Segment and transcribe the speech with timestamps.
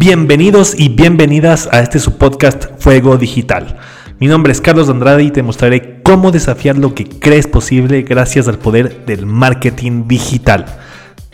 [0.00, 3.76] Bienvenidos y bienvenidas a este su podcast Fuego Digital.
[4.18, 8.48] Mi nombre es Carlos Andrade y te mostraré cómo desafiar lo que crees posible gracias
[8.48, 10.64] al poder del marketing digital.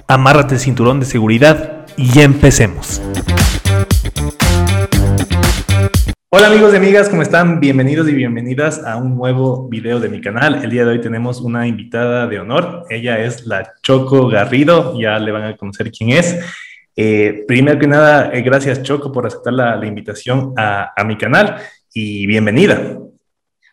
[0.08, 3.00] Amárrate el cinturón de seguridad y empecemos.
[6.30, 7.60] Hola amigos y amigas, ¿cómo están?
[7.60, 10.64] Bienvenidos y bienvenidas a un nuevo video de mi canal.
[10.64, 12.84] El día de hoy tenemos una invitada de honor.
[12.90, 16.40] Ella es la Choco Garrido, ya le van a conocer quién es.
[16.98, 21.56] Eh, primero que nada, eh, gracias Choco por aceptar la, invitación a, a, mi canal
[21.92, 22.98] y bienvenida.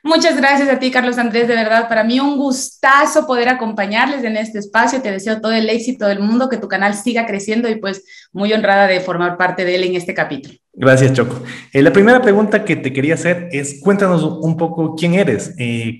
[0.06, 1.48] Muchas gracias a ti, Carlos Andrés.
[1.48, 5.02] De verdad, para mí un gustazo poder acompañarles en este espacio.
[5.02, 8.52] Te deseo todo el éxito del mundo, que tu canal siga creciendo y pues muy
[8.52, 10.56] honrada de formar parte de él en este capítulo.
[10.74, 11.42] Gracias, Choco.
[11.72, 15.56] Eh, la primera pregunta que te quería hacer es, cuéntanos un poco quién eres,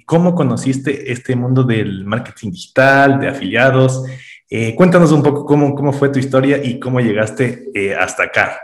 [0.06, 4.04] cómo conociste este mundo del marketing digital, de afiliados.
[4.56, 8.60] Eh, cuéntanos un poco cómo, cómo fue tu historia y cómo llegaste eh, hasta acá.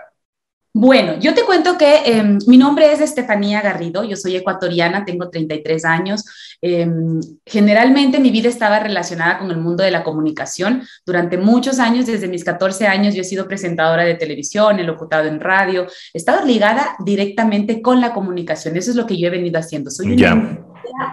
[0.72, 5.32] Bueno, yo te cuento que em, mi nombre es Estefanía Garrido, yo soy ecuatoriana, tengo
[5.32, 6.24] 33 años.
[6.62, 10.84] Em, generalmente mi vida estaba relacionada con el mundo de la comunicación.
[11.08, 15.28] Durante muchos años, desde mis 14 años, yo he sido presentadora de televisión, he locutado
[15.28, 18.78] en radio, he estado ligada directamente con la comunicación.
[18.78, 19.90] Eso es lo que yo he venido haciendo.
[19.90, 20.60] Soy una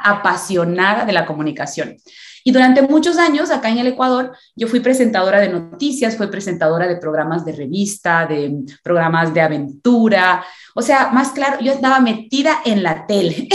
[0.03, 1.97] apasionada de la comunicación.
[2.45, 6.87] Y durante muchos años acá en el Ecuador, yo fui presentadora de noticias, fui presentadora
[6.87, 10.45] de programas de revista, de programas de aventura.
[10.75, 13.49] O sea, más claro, yo estaba metida en la tele.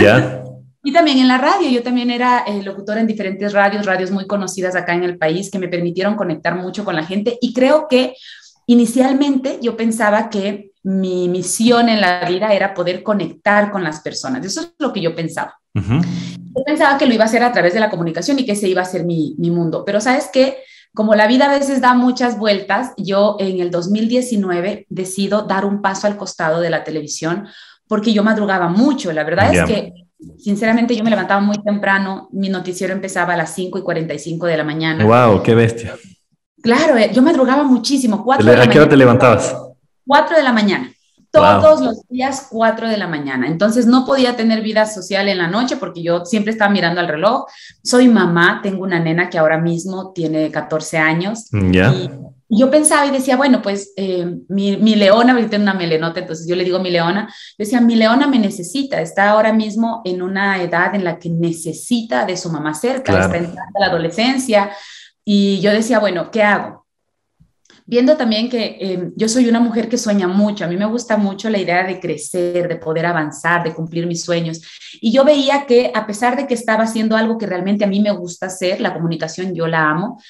[0.00, 0.44] Ya.
[0.84, 1.68] y también en la radio.
[1.70, 5.50] Yo también era eh, locutora en diferentes radios, radios muy conocidas acá en el país
[5.50, 7.36] que me permitieron conectar mucho con la gente.
[7.40, 8.14] Y creo que
[8.66, 14.44] inicialmente yo pensaba que mi misión en la vida era poder conectar con las personas.
[14.46, 15.59] Eso es lo que yo pensaba.
[15.74, 18.68] Yo pensaba que lo iba a hacer a través de la comunicación y que ese
[18.68, 20.58] iba a ser mi, mi mundo, pero sabes qué,
[20.92, 25.80] como la vida a veces da muchas vueltas, yo en el 2019 decido dar un
[25.82, 27.46] paso al costado de la televisión
[27.86, 29.12] porque yo madrugaba mucho.
[29.12, 29.92] La verdad es que,
[30.38, 32.28] sinceramente, yo me levantaba muy temprano.
[32.32, 35.04] Mi noticiero empezaba a las 5 y 45 de la mañana.
[35.04, 35.42] ¡Wow!
[35.42, 35.96] ¡Qué bestia!
[36.62, 38.24] Claro, eh, yo madrugaba muchísimo.
[38.32, 39.56] ¿A qué hora te levantabas?
[40.06, 40.92] 4 de la mañana
[41.30, 43.46] todos los días 4 de la mañana.
[43.46, 47.08] Entonces no podía tener vida social en la noche porque yo siempre estaba mirando al
[47.08, 47.46] reloj.
[47.82, 51.48] Soy mamá, tengo una nena que ahora mismo tiene 14 años.
[51.52, 51.92] Ya.
[52.52, 56.18] Y yo pensaba y decía, bueno, pues eh, mi, mi, leona, ahorita tengo una melenota,
[56.18, 60.20] entonces yo le digo mi leona, decía, mi leona me necesita, está ahora mismo en
[60.20, 64.72] una edad en la que necesita de su mamá cerca, está entrando a la adolescencia.
[65.24, 66.86] Y yo decía, bueno, ¿qué hago?
[67.90, 71.16] Viendo también que em, yo soy una mujer que sueña mucho, a mí me gusta
[71.16, 74.60] mucho la idea de crecer, de poder avanzar, de cumplir mis sueños.
[75.00, 77.98] Y yo veía que a pesar de que estaba haciendo algo que realmente a mí
[77.98, 80.22] me gusta hacer, la comunicación yo la amo,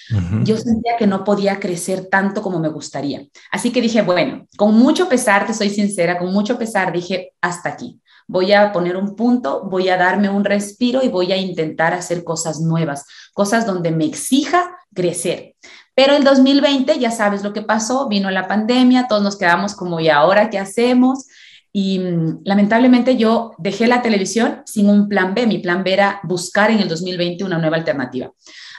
[0.43, 3.27] yo sentía que no podía crecer tanto como me gustaría.
[3.53, 7.69] Así que dije, bueno, con mucho pesar, te soy sincera, con mucho pesar dije, hasta
[7.69, 8.01] aquí.
[8.27, 12.25] Voy a poner un punto, voy a darme un respiro y voy a intentar hacer
[12.25, 13.05] cosas nuevas,
[13.35, 15.57] cosas donde me exija crecer.
[16.03, 20.01] Pero en 2020 ya sabes lo que pasó, vino la pandemia, todos nos quedamos como,
[20.01, 21.27] ¿y ahora qué hacemos?
[21.75, 25.47] Y mm, lamentablemente yo dejé la televisión sin un plan B.
[25.47, 28.33] Mi plan B era buscar en el 2020 una nueva alternativa.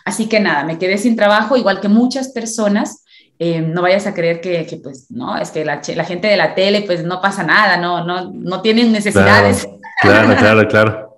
[0.04, 3.06] Así que nada, me quedé sin trabajo, igual que muchas personas.
[3.38, 6.56] Eh, no vayas a creer que, pues, no, es que la, la, gente de la
[6.56, 9.68] tele, pues, no pasa nada, no, no, no tienen necesidades.
[10.02, 10.68] claro, claro.
[10.68, 11.11] claro.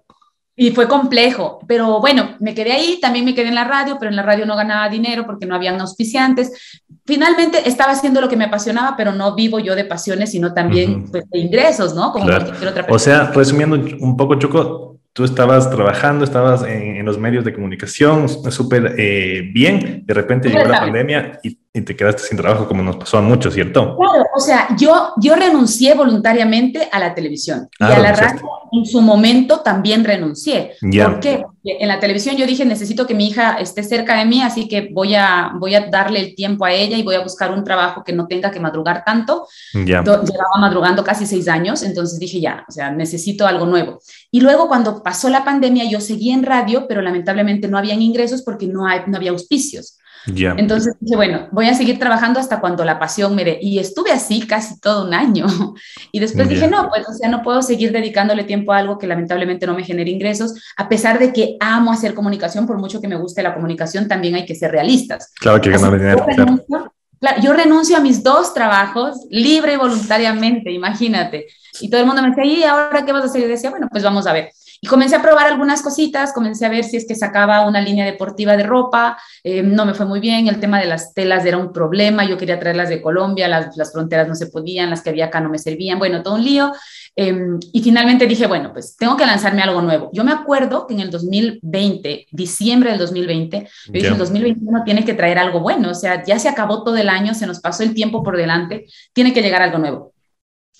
[0.55, 4.11] Y fue complejo, pero bueno, me quedé ahí, también me quedé en la radio, pero
[4.11, 6.81] en la radio no ganaba dinero porque no habían auspiciantes.
[7.05, 11.09] Finalmente estaba haciendo lo que me apasionaba, pero no vivo yo de pasiones, sino también
[11.09, 12.11] pues, de ingresos, ¿no?
[12.11, 12.95] Como cualquier otra persona.
[12.95, 18.29] O sea, resumiendo un poco, Choco, tú estabas trabajando, estabas en, los medios de comunicación
[18.29, 22.97] súper eh, bien, de repente llegó la pandemia y, te quedaste sin trabajo como nos
[22.97, 23.97] pasó a muchos, ¿cierto?
[23.97, 28.41] Claro, o sea, yo, yo renuncié voluntariamente a la televisión y a la radio
[28.73, 30.73] en su momento también renuncié.
[30.81, 31.45] ¿Por qué?
[31.63, 34.89] En la televisión yo dije, necesito que mi hija esté cerca de mí, así que
[34.91, 38.03] voy a, voy a darle el tiempo a ella y voy a buscar un trabajo
[38.03, 39.47] que no tenga que madrugar tanto.
[39.73, 40.01] Ya.
[40.01, 43.99] Llevaba madrugando casi seis años, entonces dije, ya, o sea, necesito algo nuevo.
[44.31, 48.41] Y luego cuando pasó la pandemia, yo seguí en radio, pero lamentablemente no habían ingresos
[48.41, 49.97] porque no, hay, no había auspicios.
[50.25, 53.59] Entonces dije, bueno, voy a seguir trabajando hasta cuando la pasión me dé.
[53.61, 55.45] Y estuve así casi todo un año.
[56.11, 59.07] Y después dije, no, pues, o sea, no puedo seguir dedicándole tiempo a algo que
[59.07, 63.07] lamentablemente no me genere ingresos, a pesar de que amo hacer comunicación, por mucho que
[63.07, 65.31] me guste la comunicación, también hay que ser realistas.
[65.39, 66.25] Claro que ganar dinero.
[66.27, 66.93] Yo renuncio,
[67.41, 71.47] yo renuncio a mis dos trabajos libre y voluntariamente, imagínate.
[71.81, 73.41] Y todo el mundo me decía, ¿y ahora qué vas a hacer?
[73.41, 74.51] Y decía, bueno, pues vamos a ver.
[74.83, 78.03] Y comencé a probar algunas cositas, comencé a ver si es que sacaba una línea
[78.03, 81.57] deportiva de ropa, eh, no me fue muy bien, el tema de las telas era
[81.57, 85.11] un problema, yo quería traerlas de Colombia, las, las fronteras no se podían, las que
[85.11, 86.73] había acá no me servían, bueno, todo un lío.
[87.15, 90.09] Em, y finalmente dije, bueno, pues tengo que lanzarme algo nuevo.
[90.11, 95.05] Yo me acuerdo que en el 2020, diciembre del 2020, yo dije, el 2021 tiene
[95.05, 97.83] que traer algo bueno, o sea, ya se acabó todo el año, se nos pasó
[97.83, 100.12] el tiempo por delante, tiene que llegar algo nuevo.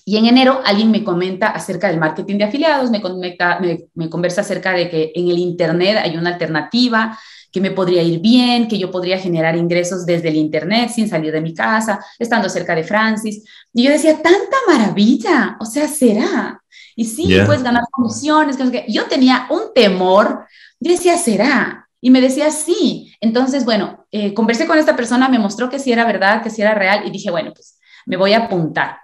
[0.04, 4.42] Y en enero alguien me comenta acerca del marketing de afiliados, me, me, me, conversa
[4.42, 7.18] acerca de que en el Internet hay una alternativa,
[7.54, 11.32] que me podría ir bien, que yo podría generar ingresos desde el Internet sin salir
[11.32, 13.44] de mi casa, estando cerca de Francis.
[13.72, 16.60] Y yo decía, tanta maravilla, o sea, será.
[16.96, 18.56] Y sí, puedes ganar comisiones.
[18.88, 20.46] Yo tenía un temor,
[20.80, 21.88] yo decía, será.
[22.00, 23.14] Y me decía, sí.
[23.20, 26.60] Entonces, bueno, eh, conversé con esta persona, me mostró que sí era verdad, que sí
[26.60, 28.98] era real, y dije, bueno, pues me voy a apuntar.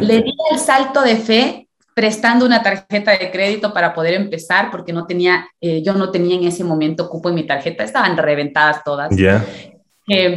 [0.00, 4.92] Le di el salto de fe prestando una tarjeta de crédito para poder empezar, porque
[4.92, 8.82] no tenía, eh, yo no tenía en ese momento cupo en mi tarjeta, estaban reventadas
[8.84, 9.14] todas.
[9.16, 9.44] Ya.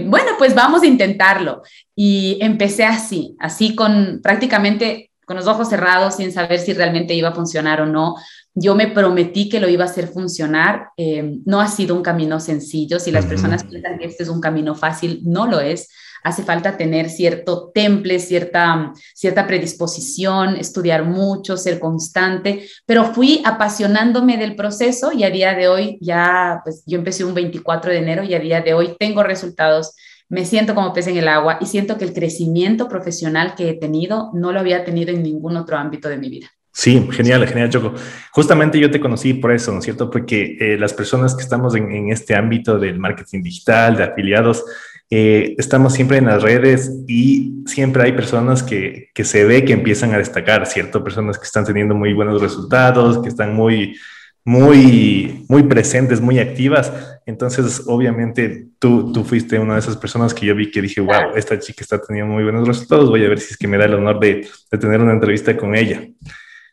[0.06, 1.62] bueno, pues vamos a intentarlo.
[1.96, 7.30] Y empecé así, así con prácticamente con los ojos cerrados, sin saber si realmente iba
[7.30, 8.16] a funcionar o no.
[8.54, 10.90] Yo me prometí que lo iba a hacer funcionar.
[10.98, 13.00] Eh, no ha sido un camino sencillo.
[13.00, 15.90] Si las personas piensan que este es un camino fácil, no lo es
[16.26, 24.38] hace falta tener cierto temple, cierta, cierta predisposición, estudiar mucho, ser constante, pero fui apasionándome
[24.38, 28.24] del proceso y a día de hoy ya, pues yo empecé un 24 de enero
[28.24, 29.96] y a día de hoy tengo resultados
[30.28, 33.74] me siento como pez en el agua y siento que el crecimiento profesional que he
[33.76, 36.48] tenido no lo había tenido en ningún otro ámbito de mi vida.
[36.74, 37.94] Sí, genial, genial, Choco.
[38.32, 40.10] Justamente yo te conocí por eso, ¿no es cierto?
[40.10, 44.66] Porque eh, las personas que estamos en, en, este ámbito del marketing digital, de afiliados,
[45.10, 49.74] eh, estamos siempre en las redes y siempre hay personas que, que, se ve que
[49.74, 51.04] empiezan a destacar, ¿cierto?
[51.04, 53.96] Personas que están teniendo muy buenos resultados, que están muy,
[54.44, 56.92] muy, muy presentes, muy activas.
[57.28, 61.36] Entonces, obviamente, tú, tú fuiste una de esas personas que yo vi que dije, wow,
[61.36, 63.86] esta chica está teniendo muy buenos resultados, voy a ver si es que me da
[63.86, 66.02] el honor de, de tener una entrevista con ella.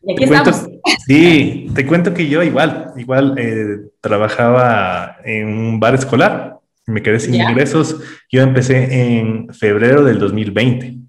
[0.05, 0.67] Y aquí estamos.
[1.06, 7.20] sí, te cuento que yo igual, igual eh, trabajaba en un bar escolar me quedé
[7.20, 8.00] sin ingresos.
[8.31, 11.02] Yo empecé en febrero del 2020.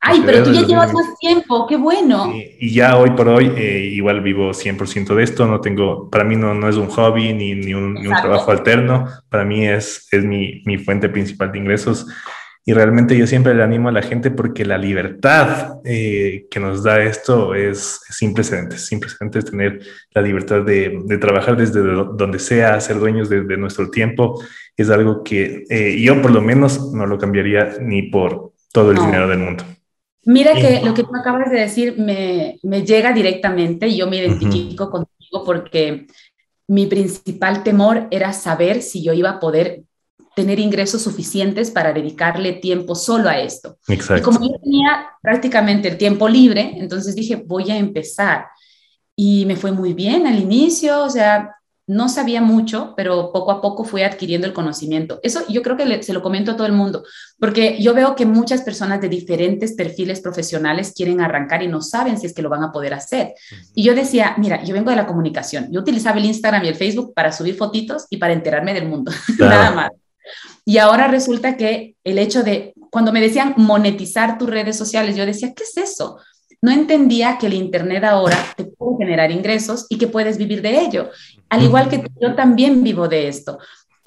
[0.00, 2.32] Ay, pero tú ya llevas más tiempo, qué bueno.
[2.60, 6.36] Y, ya hoy por hoy eh, igual vivo 100% de esto, no tengo, para mí
[6.36, 10.06] no, no es un hobby ni, ni, un, ni un, trabajo alterno, para mí es,
[10.12, 12.06] es mi, mi, fuente principal de ingresos.
[12.64, 16.82] Y realmente yo siempre le animo a la gente porque la libertad eh, que nos
[16.84, 19.80] da esto es, sin precedentes, sin precedentes tener
[20.12, 24.40] la libertad de, de trabajar desde donde sea, ser dueños de, de nuestro tiempo
[24.76, 28.98] es algo que eh, yo por lo menos no lo cambiaría ni por todo el
[28.98, 29.64] dinero del mundo.
[30.24, 34.16] Mira que lo que tú acabas de decir me, me llega directamente y yo me
[34.16, 36.06] identifico contigo porque
[36.68, 39.84] mi principal temor era saber si yo iba a poder
[40.34, 43.78] tener ingresos suficientes para dedicarle tiempo solo a esto.
[43.88, 44.20] Exacto.
[44.20, 48.46] Y como yo tenía prácticamente el tiempo libre, entonces dije, voy a empezar.
[49.16, 51.55] Y me fue muy bien al inicio, o sea,
[51.88, 55.20] no sabía mucho, pero poco a poco fui adquiriendo el conocimiento.
[55.22, 57.04] Eso yo creo que se lo comento a todo el mundo,
[57.38, 62.18] porque yo veo que muchas personas de diferentes perfiles profesionales quieren arrancar y no saben
[62.18, 63.34] si es que lo van a poder hacer.
[63.74, 66.74] Y yo decía, mira, yo vengo de la comunicación, yo utilizaba el Instagram y el
[66.74, 69.90] Facebook para subir fotitos y para enterarme del mundo, nada más.
[70.64, 75.24] Y ahora resulta que el hecho de, cuando me decían monetizar tus redes sociales, yo
[75.24, 76.18] decía, ¿qué es eso?
[76.60, 80.80] No entendía que el Internet ahora te puede generar ingresos y que puedes vivir de
[80.80, 81.10] ello.
[81.48, 83.58] Al igual que yo también vivo de esto.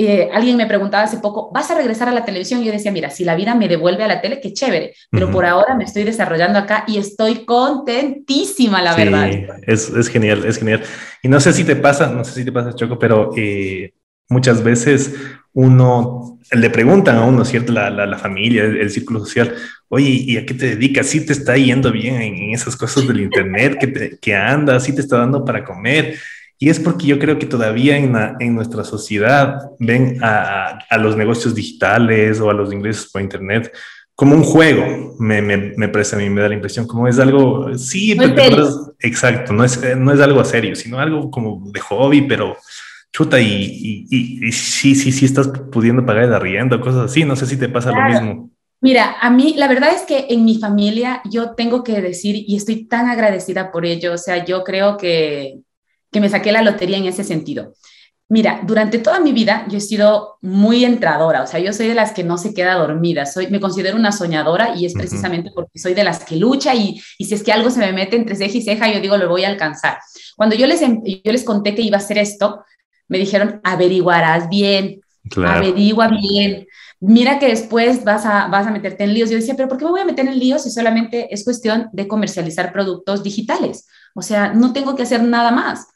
[0.02, 2.62] Eh, alguien me preguntaba hace poco, ¿vas a regresar a la televisión?
[2.62, 5.30] Y yo decía, mira, si la vida me devuelve a la tele, qué chévere, pero
[5.30, 9.30] por ahora me estoy desarrollando acá y estoy contentísima, la verdad.
[9.68, 10.84] Es, es genial, es genial.
[11.22, 13.94] Y no sé si te pasa, no sé si te pasa, Choco, pero eh,
[14.30, 15.16] muchas veces
[15.52, 17.74] uno le preguntan a uno, ¿cierto?
[17.74, 19.54] La, la, familia, el, círculo social,
[19.90, 21.08] oye, ¿y a qué te dedicas?
[21.08, 23.78] ¿Sí te está yendo bien en, esas cosas del Internet?
[23.80, 24.86] ¿Qué, te, qué andas?
[24.86, 26.18] ¿Sí te está dando para comer?
[26.62, 31.16] Y es porque yo creo que todavía en, en nuestra sociedad ven a, a, los
[31.16, 33.72] negocios digitales o a los ingresos por Internet
[34.20, 37.18] como un juego, me, me, me, parece a mí, me da la impresión, como es
[37.20, 38.68] algo, sí, pero,
[39.00, 42.58] exacto, no es, no es algo serio, sino algo como de hobby, pero
[43.14, 47.38] chuta, y, y, y, sí, sí, sí estás pudiendo pagar el arriendo, cosas así, no
[47.38, 48.50] sé si te pasa lo mismo.
[48.82, 52.58] Mira, a mí la verdad es que en mi familia yo tengo que decir, y
[52.58, 55.60] estoy tan agradecida por ello, o sea, yo creo que
[56.12, 57.74] que me saqué la lotería en ese sentido.
[58.32, 61.96] Mira, durante toda mi vida yo he sido muy entradora, o sea, yo soy de
[61.96, 65.80] las que no se queda dormida, soy, me considero una soñadora y es precisamente porque
[65.80, 68.36] soy de las que lucha y, y, si es que algo se me mete entre
[68.36, 69.98] ceja y ceja, yo digo, lo voy a alcanzar.
[70.36, 72.64] Cuando yo les, em, yo les conté que iba a hacer esto,
[73.08, 75.02] me dijeron, averiguarás bien,
[75.36, 76.68] averigua bien,
[77.00, 79.30] mira que después vas a, vas a meterte en líos.
[79.30, 81.90] Yo decía, pero ¿por qué me voy a meter en líos si solamente es cuestión
[81.94, 83.88] de comercializar productos digitales?
[84.14, 85.88] O sea, no tengo que hacer nada más.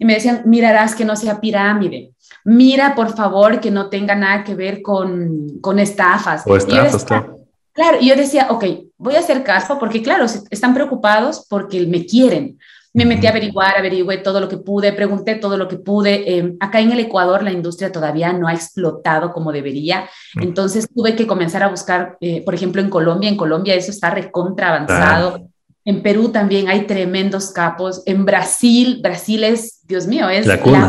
[0.00, 2.14] Y me decían, mirarás que no sea pirámide.
[2.42, 6.42] Mira, por favor, que no tenga nada que ver con, con estafas.
[6.46, 7.36] O estafas, claro.
[7.72, 8.64] Claro, y yo decía, ok,
[8.96, 12.58] voy a hacer caso porque, claro, están preocupados porque me quieren.
[12.94, 16.38] Me metí a averiguar, averigüé todo lo que pude, pregunté todo lo que pude.
[16.38, 20.08] Em, acá en el Ecuador la industria todavía no ha explotado como debería,
[20.40, 24.10] entonces tuve que comenzar a buscar, eh, por ejemplo, en Colombia, en Colombia eso está
[24.10, 25.46] recontra avanzado.
[25.90, 28.04] En Perú también hay tremendos capos.
[28.06, 30.88] En Brasil, Brasil es, Dios mío, es la cuna.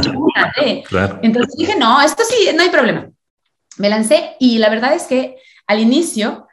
[1.24, 3.10] Entonces dije, no, esto sí, no hay problema.
[3.78, 6.46] Me lancé y la verdad es que al inicio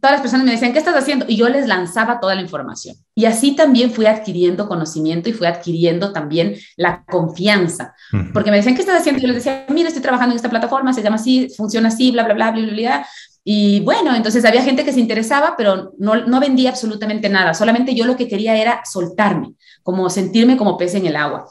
[0.00, 1.26] todas las personas me decían, ¿qué estás haciendo?
[1.28, 2.96] Y yo les lanzaba toda la información.
[3.14, 7.94] Y así también fui adquiriendo conocimiento y fui adquiriendo también la confianza.
[8.32, 9.20] Porque me decían, ¿qué estás haciendo?
[9.20, 12.10] Y yo les decía, mira, estoy trabajando en esta plataforma, se llama así, funciona así,
[12.10, 13.06] bla, bla, bla, bla, bla, bla.
[13.42, 17.54] Y bueno, entonces había gente que se interesaba, pero no, no vendía absolutamente nada.
[17.54, 21.46] Solamente yo lo que quería era soltarme, como sentirme como pez en el agua.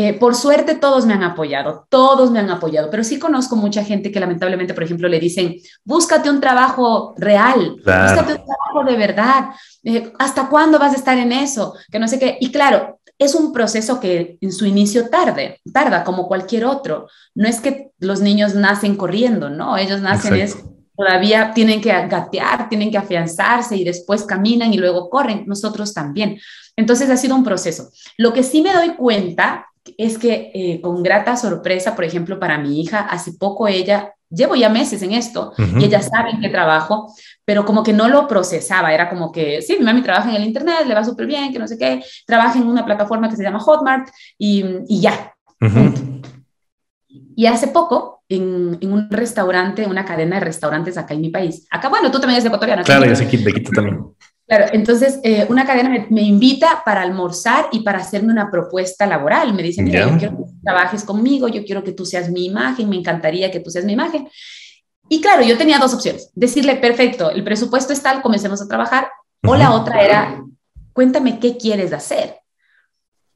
[0.00, 3.82] Eh, por suerte todos me han apoyado, todos me han apoyado, pero sí conozco mucha
[3.82, 8.96] gente que lamentablemente, por ejemplo, le dicen, búscate un trabajo real, búscate un trabajo de
[8.96, 9.46] verdad,
[9.82, 11.74] eh, ¿hasta cuándo vas a estar en eso?
[11.90, 12.38] Que no sé qué.
[12.40, 17.08] Y claro, es un proceso que en su inicio tarde, tarda como cualquier otro.
[17.34, 19.76] No es que los niños nacen corriendo, ¿no?
[19.76, 20.58] Ellos nacen es
[20.98, 26.40] todavía tienen que gatear, tienen que afianzarse y después caminan y luego corren, nosotros también.
[26.74, 27.90] Entonces ha sido un proceso.
[28.16, 32.58] Lo que sí me doy cuenta es que eh, con grata sorpresa, por ejemplo, para
[32.58, 36.48] mi hija, hace poco ella, llevo ya meses en esto y ella sabe en qué
[36.48, 37.14] trabajo,
[37.44, 40.44] pero como que no lo procesaba, era como que, sí, mi mami trabaja en el
[40.44, 43.44] Internet, le va súper bien, que no sé qué, trabaja en una plataforma que se
[43.44, 45.32] llama Hotmart y, y ya.
[47.36, 51.66] Y hace poco, en, en, un restaurante, una cadena de restaurantes acá en mi país,
[51.70, 52.82] acá, bueno, tú también eres ecuatoriana.
[52.82, 53.98] Claro, yo soy de Quito también.
[54.46, 59.52] Claro, entonces eh, una cadena me, invita para almorzar y para hacerme una propuesta laboral.
[59.52, 62.88] Me dicen, mira, yo quiero que trabajes conmigo, yo quiero que tú seas mi imagen,
[62.88, 64.26] me encantaría que tú seas mi imagen.
[65.10, 66.30] Y claro, yo tenía dos opciones.
[66.34, 69.08] Decirle, perfecto, el presupuesto es tal, comencemos a trabajar.
[69.46, 70.42] O la otra era,
[70.94, 72.38] cuéntame qué quieres hacer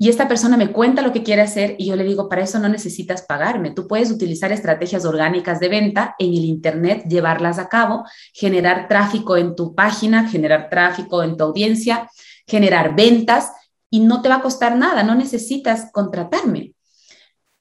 [0.02, 2.58] y esta persona me cuenta lo que quiere hacer y yo le digo, para eso
[2.58, 7.68] no necesitas pagarme, tú puedes utilizar estrategias orgánicas de venta en el Internet, llevarlas a
[7.68, 12.10] cabo, generar tráfico en tu página, generar tráfico en tu audiencia,
[12.48, 13.52] generar ventas
[13.90, 16.72] y no te va a costar nada, no necesitas contratarme.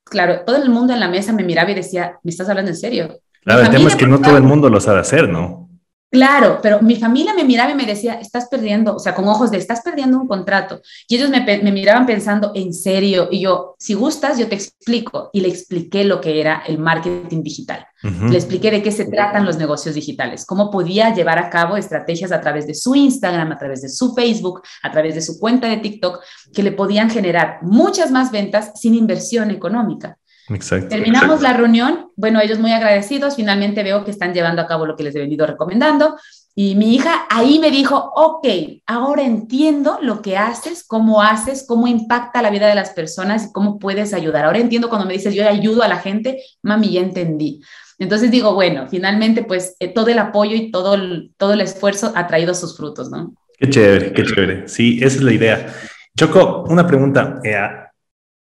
[0.03, 2.77] Claro, todo el mundo en la mesa me miraba y decía, ¿me estás hablando en
[2.77, 3.19] serio?
[3.43, 5.69] Claro, el tema es que no todo el mundo lo sabe hacer, ¿no?
[6.11, 9.49] Claro, pero mi familia me miraba y me decía, estás perdiendo, o sea, con ojos
[9.49, 10.81] de, estás perdiendo un contrato.
[11.07, 15.29] Y ellos me, miraban pensando, en serio, y yo, si gustas, yo te explico.
[15.31, 17.87] Y le expliqué lo que era el marketing digital.
[18.03, 22.31] Le expliqué de qué se tratan los negocios digitales, cómo podía llevar a cabo estrategias
[22.31, 25.67] a través de su Instagram, a través de su Facebook, a través de su cuenta
[25.67, 26.19] de TikTok,
[26.51, 30.17] que le podían generar muchas más ventas sin inversión económica.
[30.53, 30.89] Exacto.
[30.89, 34.95] Terminamos la reunión, bueno, ellos muy agradecidos, finalmente veo que están llevando a cabo lo
[34.95, 36.17] que les he venido recomendando.
[36.53, 38.45] Y mi hija ahí me dijo, ok,
[38.85, 43.51] ahora entiendo lo que haces, cómo haces, cómo impacta la vida de las personas y
[43.53, 44.45] cómo puedes ayudar.
[44.45, 47.61] Ahora entiendo cuando me dices, yo ayudo a la gente, mami, ya entendí.
[47.99, 52.11] Entonces digo, bueno, finalmente pues eh, todo el apoyo y todo el, todo el esfuerzo
[52.15, 53.33] ha traído sus frutos, ¿no?
[53.57, 54.67] Qué chévere, qué chévere.
[54.67, 55.73] Sí, esa es la idea.
[56.17, 57.39] Choco, una pregunta.
[57.43, 57.55] Eh,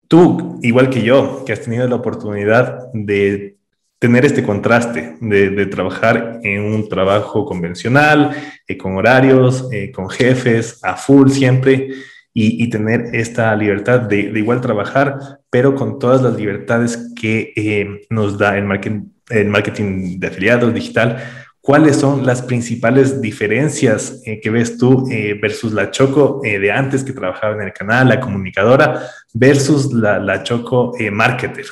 [0.09, 3.57] Tú, igual que yo, que has tenido la oportunidad de
[3.99, 10.79] tener este contraste, de, trabajar en un trabajo convencional, eh, con horarios, eh, con jefes,
[10.85, 11.89] a full siempre,
[12.37, 18.37] y, tener esta libertad de, igual trabajar, pero con todas las libertades que eh, nos
[18.37, 24.51] da el marketing, el marketing de afiliados digital ¿Cuáles son las principales diferencias eh, que
[24.51, 28.21] ves tú eh, versus la Choco eh, de antes que trabajaba en el canal, la
[28.21, 31.65] comunicadora, versus la, la Choco marketer?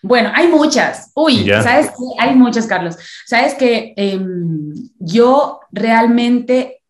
[0.00, 1.12] Bueno, hay muchas.
[1.14, 2.22] Uy, ¿sabes qué?
[2.22, 2.96] Hay muchas, Carlos.
[3.26, 6.82] Sabes que em, yo realmente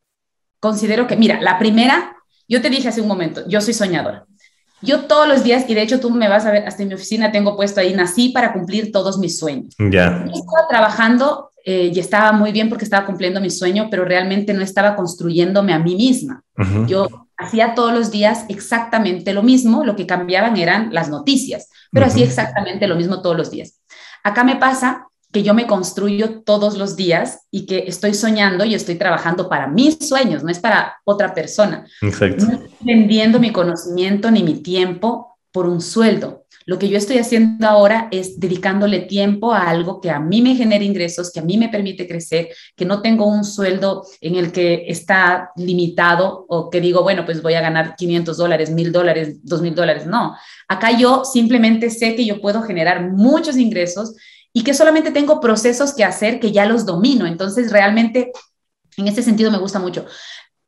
[0.60, 2.14] considero que, mira, la primera,
[2.46, 4.26] yo te dije hace un momento, yo soy soñadora.
[4.80, 6.94] Yo todos los días, y de hecho tú me vas a ver, hasta en mi
[6.94, 9.74] oficina tengo puesto ahí, nací para cumplir todos mis sueños.
[9.78, 10.24] Ya.
[10.24, 14.52] Yo estaba trabajando eh, y estaba muy bien porque estaba cumpliendo mi sueño, pero realmente
[14.54, 16.42] no estaba construyéndome a mí misma.
[16.86, 22.06] Yo hacía todos los días exactamente lo mismo, lo que cambiaban eran las noticias, pero
[22.06, 23.80] hacía exactamente lo mismo todos los días.
[24.22, 28.74] Acá me pasa que yo me construyo todos los días y que estoy soñando y
[28.74, 31.86] estoy trabajando para mis sueños, no es para otra persona.
[32.02, 32.44] Exacto.
[32.44, 36.41] No estoy vendiendo mi conocimiento ni mi tiempo por un sueldo.
[36.66, 40.54] Lo que yo estoy haciendo ahora es dedicándole tiempo a algo que a mí me
[40.54, 44.52] genera ingresos, que a mí me permite crecer, que no tengo un sueldo en el
[44.52, 49.38] que está limitado o que digo, bueno, pues voy a ganar 500 dólares, 1000 dólares,
[49.42, 50.06] 2000 dólares.
[50.06, 50.36] No,
[50.68, 54.14] acá yo simplemente sé que yo puedo generar muchos ingresos
[54.52, 57.26] y que solamente tengo procesos que hacer que ya los domino.
[57.26, 58.32] Entonces, realmente,
[58.96, 60.06] en este sentido me gusta mucho.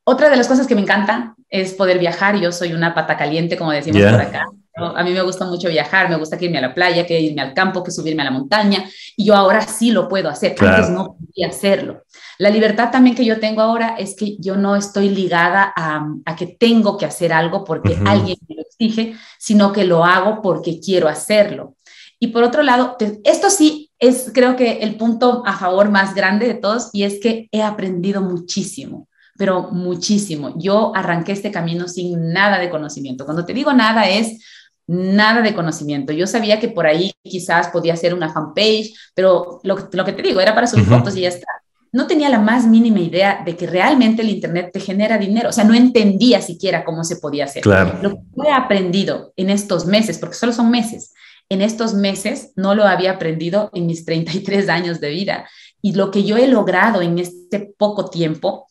[0.05, 2.37] Otra de las cosas que me encanta es poder viajar.
[2.37, 4.47] Yo soy una pata caliente, como decimos por acá.
[4.77, 7.43] A mí me gusta mucho viajar, me gusta que irme a la playa, que irme
[7.43, 8.85] al campo, que subirme a la montaña.
[9.17, 10.57] Y yo ahora sí lo puedo hacer.
[10.59, 12.03] Antes no podía hacerlo.
[12.39, 16.37] La libertad también que yo tengo ahora es que yo no estoy ligada a, a
[16.37, 20.81] que tengo que hacer algo porque alguien me lo exige, sino que lo hago porque
[20.81, 21.77] quiero hacerlo.
[22.19, 26.47] Y por otro lado, esto sí es creo que el punto a favor más grande
[26.47, 30.55] de todos y es que he aprendido muchísimo, pero muchísimo.
[30.57, 33.25] Yo arranqué este camino sin nada de conocimiento.
[33.25, 34.43] Cuando te digo nada es
[34.87, 36.13] nada de conocimiento.
[36.13, 40.23] Yo sabía que por ahí quizás podía ser una fanpage, pero lo, lo que te
[40.23, 41.47] digo era para subir fotos y ya está.
[41.93, 45.51] No tenía la más mínima idea de que realmente el Internet te genera dinero.
[45.51, 47.63] O sea, no entendía siquiera cómo se podía hacer.
[47.63, 47.99] Claro.
[48.03, 51.15] Lo que he aprendido en estos meses, porque solo son meses,
[51.49, 55.49] en estos meses no lo había aprendido en mis 33 años de vida.
[55.81, 58.67] Y lo que yo he logrado en este poco tiempo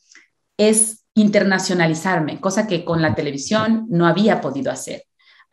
[0.58, 5.04] es internacionalizarme, cosa que con la televisión no había podido hacer.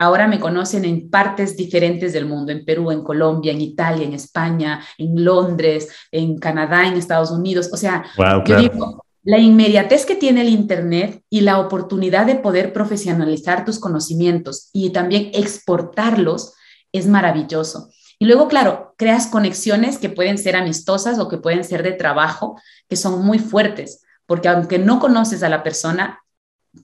[0.01, 4.13] Ahora me conocen en partes diferentes del mundo, en Perú, en Colombia, en Italia, en
[4.13, 7.69] España, en Londres, en Canadá, en Estados Unidos.
[7.71, 8.03] O sea,
[8.47, 13.77] yo digo, la inmediatez que tiene el Internet y la oportunidad de poder profesionalizar tus
[13.77, 16.55] conocimientos y también exportarlos
[16.91, 17.91] es maravilloso.
[18.17, 22.59] Y luego, claro, creas conexiones que pueden ser amistosas o que pueden ser de trabajo,
[22.89, 26.23] que son muy fuertes, porque aunque no conoces a la persona,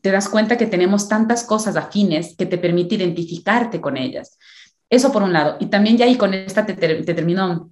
[0.01, 4.37] te das cuenta que tenemos tantas cosas afines que te permite identificarte con ellas.
[4.89, 5.57] Eso por un lado.
[5.59, 7.71] Y también ya ahí con esta te, termino,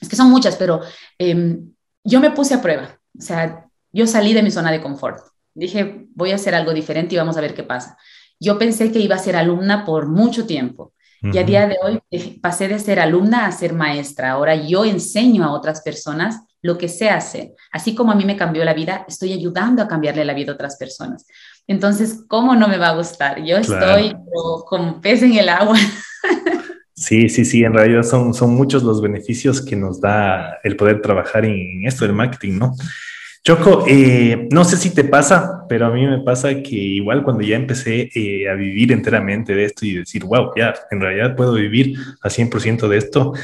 [0.00, 0.80] es que son muchas, pero
[1.18, 1.72] em,
[2.04, 2.98] yo me puse a prueba.
[3.18, 5.20] O sea, yo salí de mi zona de confort.
[5.54, 7.96] Dije, voy a hacer algo diferente y vamos a ver qué pasa.
[8.38, 11.98] Yo pensé que iba a ser alumna por mucho tiempo y a día de hoy
[12.10, 14.32] eh, pasé de ser alumna a ser maestra.
[14.32, 17.54] Ahora yo enseño a otras personas lo que sé hacer.
[17.72, 20.54] Así como a mí me cambió la vida, estoy ayudando a cambiarle la vida a
[20.54, 21.26] otras personas.
[21.66, 23.42] Entonces, ¿cómo no me va a gustar?
[23.44, 24.16] Yo estoy
[24.66, 25.76] como, pez en el agua.
[26.98, 31.02] Sí, sí, sí, en realidad son, son muchos los beneficios que nos da el poder
[31.02, 32.74] trabajar en esto del marketing, ¿no?
[33.46, 37.44] Choco, eh, no sé si te pasa, pero a mí me pasa que igual cuando
[37.44, 41.52] ya empecé eh, a vivir enteramente de esto y decir, wow, ya, en realidad puedo
[41.52, 43.34] vivir al 100% de esto,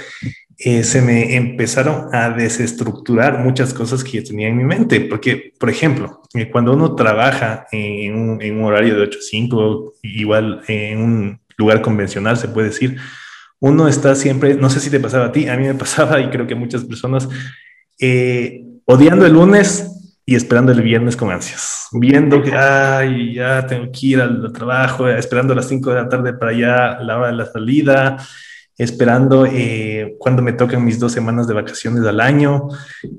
[0.59, 5.03] eh, se me empezaron a desestructurar muchas cosas que yo tenía en mi mente.
[5.03, 10.99] Porque, por ejemplo, cuando uno trabaja en un, horario de 8 a 5, igual en
[10.99, 12.97] un lugar convencional, se puede decir,
[13.61, 16.29] uno está siempre, no sé si te pasaba a ti, a mí me pasaba y
[16.29, 17.29] creo que muchas personas,
[18.85, 19.91] odiando el lunes
[20.25, 25.09] y esperando el viernes con ansias, viendo que, ay, ya tengo que ir al, trabajo,
[25.09, 28.17] esperando a las 5 de la tarde para allá, la hora de la salida,
[28.79, 32.69] esperando eh, cuando me tocan mis dos semanas de vacaciones al año.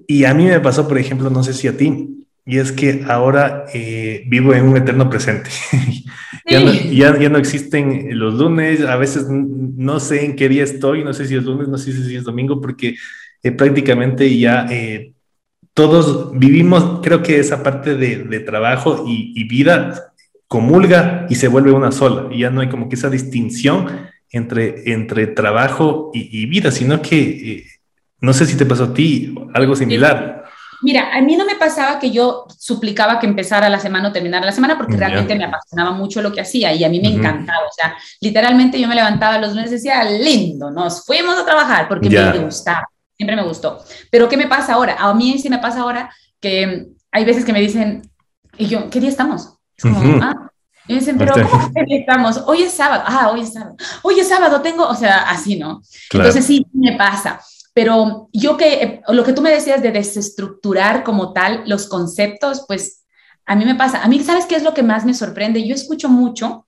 [0.07, 3.03] Y a mí me pasó, por ejemplo, no sé si a ti, y es que
[3.07, 5.49] ahora eh, vivo en un eterno presente.
[6.49, 11.03] ya, no, ya, no, existen los lunes, a veces no sé en qué día estoy,
[11.03, 12.95] no sé si es lunes, no sé si es domingo, porque
[13.43, 14.67] eh, prácticamente ya
[15.73, 20.13] todos vivimos, creo que esa parte de, trabajo y, vida
[20.47, 22.27] comulga y se vuelve una sola.
[22.31, 27.19] Y ya no hay como que esa distinción entre, entre trabajo y, vida, sino que
[27.19, 27.65] eh,
[28.19, 30.43] no sé si te pasó a ti algo similar.
[30.83, 34.45] Mira, a mí no me pasaba que yo suplicaba que empezara la semana o terminara
[34.45, 37.65] la semana porque realmente me apasionaba mucho lo que hacía y a mí me encantaba.
[37.65, 41.88] O sea, literalmente yo me levantaba los lunes y decía, lindo, nos fuimos a trabajar
[41.88, 42.86] porque me gustaba
[43.23, 43.79] siempre me gustó.
[44.12, 44.95] Pero ¿qué me pasa ahora?
[44.99, 48.01] A mí sí me pasa ahora que hay veces que me dicen,
[48.57, 49.57] y yo, ¿qué día estamos?
[49.77, 50.51] Es como, ah,
[50.88, 52.43] y dicen, pero ¿cómo que día estamos?
[52.45, 53.03] Hoy es sábado.
[53.07, 53.75] Ah, hoy es sábado.
[54.01, 55.81] Hoy es sábado, tengo, o sea, así, ¿no?
[56.12, 57.39] Entonces sí, me pasa.
[57.73, 63.05] Pero yo que, lo que tú me decías de desestructurar como tal los conceptos, pues
[63.45, 64.03] a mí me pasa.
[64.03, 65.65] A mí, ¿sabes qué es lo que más me sorprende?
[65.65, 66.67] Yo escucho mucho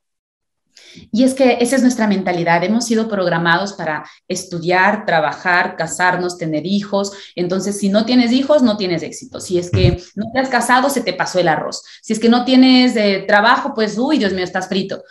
[1.11, 2.63] Y es que esa es nuestra mentalidad.
[2.63, 7.11] Hemos sido programados para estudiar, trabajar, casarnos, tener hijos.
[7.35, 9.39] Entonces, si no tienes hijos, no tienes éxito.
[9.39, 11.83] Si es que no te has casado, se te pasó el arroz.
[12.01, 15.03] Si es que no tienes eh, trabajo, pues, uy, Dios mío, estás frito.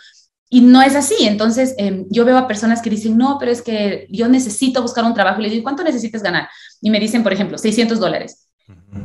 [0.49, 1.15] Y no es así.
[1.21, 5.03] Entonces, em, yo veo a personas que dicen, no, pero es que yo necesito buscar
[5.03, 5.39] un trabajo.
[5.39, 6.49] Y le digo, ¿cuánto necesitas ganar?
[6.81, 8.47] Y me dicen, por ejemplo, 600 dólares.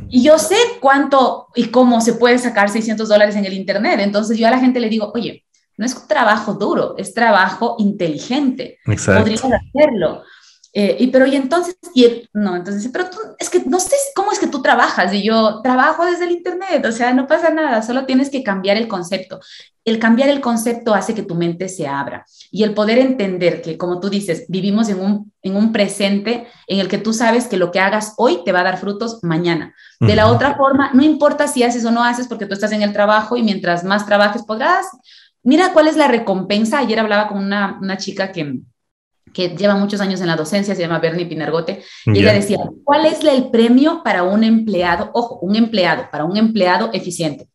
[0.09, 3.99] Y yo sé cuánto y cómo se puede sacar 600 dólares en el Internet.
[3.99, 5.45] Entonces, yo a la gente le digo, oye,
[5.81, 8.77] no es trabajo duro, es trabajo inteligente.
[8.85, 9.21] Exacto.
[9.23, 10.21] Podrías hacerlo.
[10.73, 14.31] Eh, y pero y entonces, y no, entonces, pero tú, es que no sé cómo
[14.31, 15.11] es que tú trabajas.
[15.11, 18.77] Y yo trabajo desde el Internet, o sea, no pasa nada, solo tienes que cambiar
[18.77, 19.39] el concepto.
[19.83, 23.79] El cambiar el concepto hace que tu mente se abra y el poder entender que,
[23.79, 27.57] como tú dices, vivimos en un, en un presente en el que tú sabes que
[27.57, 29.73] lo que hagas hoy te va a dar frutos mañana.
[29.99, 32.83] De la otra forma, no importa si haces o no haces porque tú estás en
[32.83, 34.85] el trabajo y mientras más trabajes podrás.
[35.43, 36.79] Mira cuál es la recompensa.
[36.79, 38.59] Ayer hablaba con una, una chica que,
[39.33, 43.05] que lleva muchos años en la docencia, se llama Bernie Pinargote, y ella decía, ¿cuál
[43.05, 45.09] es el premio para un empleado?
[45.13, 47.47] Ojo, un empleado, para un empleado eficiente.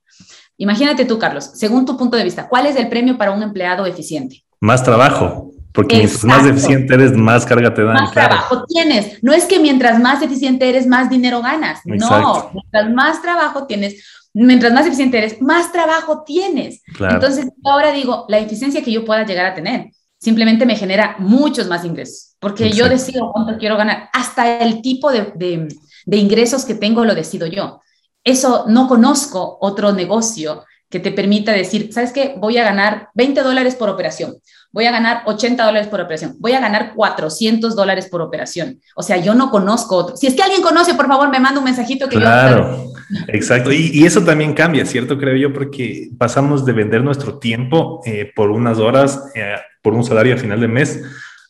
[0.59, 3.85] Imagínate tú, Carlos, según tu punto de vista, ¿cuál es el premio para un empleado
[3.85, 4.43] eficiente?
[4.59, 7.95] Más trabajo, porque mientras más eficiente eres, más carga te dan.
[7.95, 9.23] Más trabajo tienes.
[9.23, 11.81] No es que mientras más eficiente eres, más dinero ganas.
[11.85, 14.03] No, mientras más trabajo tienes,
[14.37, 16.83] mientras más eficiente eres, más trabajo tienes.
[17.01, 21.69] Entonces, ahora digo, la eficiencia que yo pueda llegar a tener simplemente me genera muchos
[21.69, 25.69] más ingresos, porque yo decido cuánto quiero ganar, hasta el tipo de,
[26.11, 27.81] ingresos que tengo lo decido yo.
[28.25, 32.35] Eso no conozco otro negocio que te permita decir, ¿sabes qué?
[32.39, 34.37] Voy a ganar 20 dólares por operación,
[34.71, 38.81] voy a ganar 80 dólares por operación, voy a ganar 400 dólares por operación.
[38.95, 40.17] O sea, yo no conozco otro.
[40.17, 42.93] Si es que alguien conoce, por favor, me manda un mensajito que claro,
[43.29, 43.73] exacto.
[43.73, 45.19] Y, eso también cambia, ¿cierto?
[45.19, 50.05] Creo yo, porque pasamos de vender nuestro tiempo eh, por unas horas eh, por un
[50.05, 51.03] salario a final de mes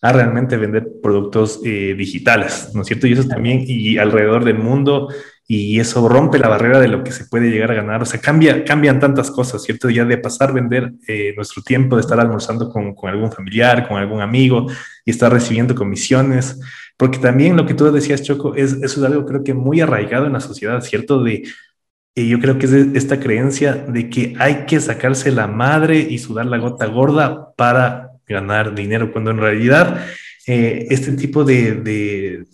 [0.02, 3.06] a realmente vender productos eh, digitales, ¿no es cierto?
[3.06, 5.08] Y eso también, y alrededor del mundo,
[5.48, 8.02] y eso rompe la barrera de lo que se puede llegar a ganar.
[8.02, 9.88] O sea, cambia, cambian tantas cosas, ¿cierto?
[9.88, 13.86] Ya de pasar a vender eh, nuestro tiempo, de estar almorzando con, con, algún familiar,
[13.86, 14.66] con algún amigo
[15.04, 16.58] y estar recibiendo comisiones.
[16.96, 20.26] Porque también lo que tú decías, Choco, es, eso es algo creo que muy arraigado
[20.26, 21.22] en la sociedad, ¿cierto?
[21.22, 21.44] De
[22.18, 26.16] y yo creo que es esta creencia de que hay que sacarse la madre y
[26.16, 30.02] sudar la gota gorda para ganar dinero, cuando en realidad
[30.46, 31.74] eh, este tipo de,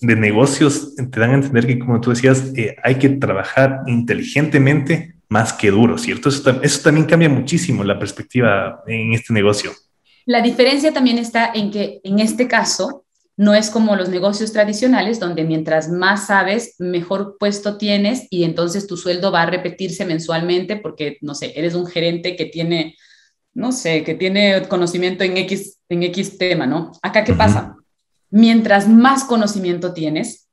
[0.00, 5.16] de, negocios te dan a entender que, como tú decías, eh, hay que trabajar inteligentemente
[5.28, 6.31] más que duro, ¿cierto?
[6.31, 9.72] Eso, eso también cambia muchísimo la perspectiva en este negocio.
[10.24, 13.05] La diferencia también está en que en este caso
[13.37, 18.87] no es como los negocios tradicionales donde mientras más sabes, mejor puesto tienes y entonces
[18.87, 22.94] tu sueldo va a repetirse mensualmente porque, no sé, eres un gerente que tiene
[23.55, 26.92] no sé, que tiene conocimiento en X, en X tema, ¿no?
[27.02, 27.76] Acá, ¿qué pasa?
[28.33, 30.49] Mientras más conocimiento tienes,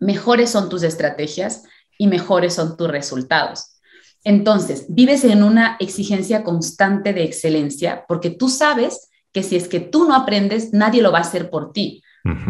[0.00, 1.62] mejores son tus estrategias
[1.96, 3.80] y mejores son tus resultados.
[4.24, 9.80] Entonces, vives en una exigencia constante de excelencia porque tú sabes que si es que
[9.80, 12.02] tú no aprendes, nadie lo va a hacer por ti.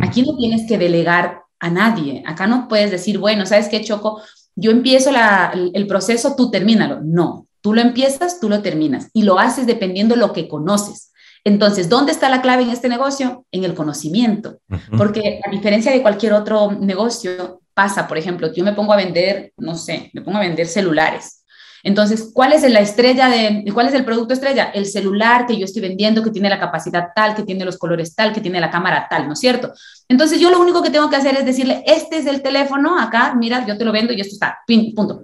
[0.03, 2.25] Aquí no tienes que delegar a nadie.
[2.27, 4.21] Acá no puedes decir, bueno, ¿sabes qué, Choco?
[4.57, 5.11] Yo empiezo
[5.55, 7.01] el proceso, tú termínalo.
[7.05, 11.13] No, Tú lo empiezas, tú lo terminas y lo haces dependiendo de lo que conoces.
[11.49, 13.47] Entonces, ¿dónde está la clave en este negocio?
[13.51, 14.59] En el conocimiento.
[14.99, 19.53] Porque a diferencia de cualquier otro negocio, pasa, por ejemplo, yo me pongo a vender,
[19.57, 21.45] no sé, me pongo a vender celulares.
[21.83, 24.65] Entonces, ¿cuál es la estrella de, cuál es el producto estrella?
[24.75, 28.15] El celular que yo estoy vendiendo, que tiene la capacidad tal, que tiene los colores
[28.15, 29.73] tal, que tiene la cámara tal, ¿no es cierto?
[30.07, 33.35] Entonces, yo lo único que tengo que hacer es decirle, este es el teléfono, acá,
[33.35, 34.59] mira, yo te lo vendo y esto está,
[34.95, 35.23] punto.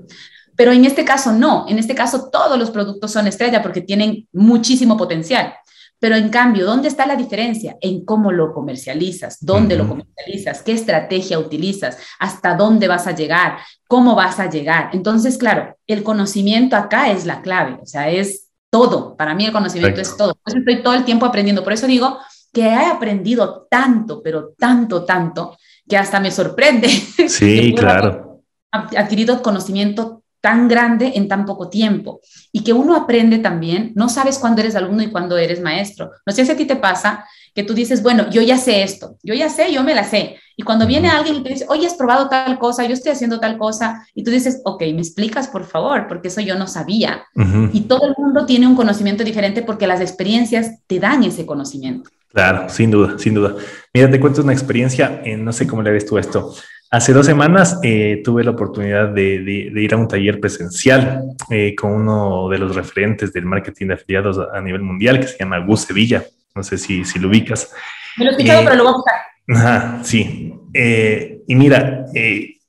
[0.56, 4.26] Pero en este caso no, en este caso todos los productos son estrella porque tienen
[4.32, 5.54] muchísimo potencial.
[5.98, 7.76] Pero en cambio, ¿dónde está la diferencia?
[7.80, 13.58] En cómo lo comercializas, dónde lo comercializas, qué estrategia utilizas, hasta dónde vas a llegar,
[13.88, 14.90] cómo vas a llegar.
[14.92, 19.16] Entonces, claro, el conocimiento acá es la clave, o sea, es todo.
[19.16, 20.34] Para mí el conocimiento es todo.
[20.34, 21.62] Por eso estoy todo el tiempo aprendiendo.
[21.62, 22.18] Por eso digo
[22.52, 25.56] que he aprendido tanto, pero tanto, tanto,
[25.88, 26.88] que hasta me sorprende.
[27.28, 28.42] Sí, claro.
[28.72, 32.20] Adquirido conocimiento tan grande en tan poco tiempo
[32.52, 36.10] y que uno aprende también, no sabes cuándo eres alumno y cuándo eres maestro.
[36.26, 39.16] No sé si a ti te pasa que tú dices, bueno, yo ya sé esto,
[39.22, 40.36] yo ya sé, yo me la sé.
[40.54, 43.40] Y cuando viene alguien y te dice, oye, has probado tal cosa, yo estoy haciendo
[43.40, 47.24] tal cosa, y tú dices, ok, me explicas por favor, porque eso yo no sabía.
[47.72, 52.10] Y todo el mundo tiene un conocimiento diferente porque las experiencias te dan ese conocimiento.
[52.34, 53.54] Claro, sin duda, sin duda.
[53.94, 56.52] Mira, te cuento una experiencia, no sé cómo le ves tú esto
[56.94, 61.90] Hace dos semanas eh, tuve la oportunidad de, ir a un taller presencial eh, con
[61.90, 65.80] uno de los referentes del marketing de afiliados a, nivel mundial que se llama Gus
[65.80, 66.24] Sevilla.
[66.54, 67.72] No sé si, si lo ubicas.
[68.16, 69.14] Me lo he escuchado, pero lo voy a buscar.
[69.48, 70.54] Ajá, sí.
[70.72, 72.06] y mira,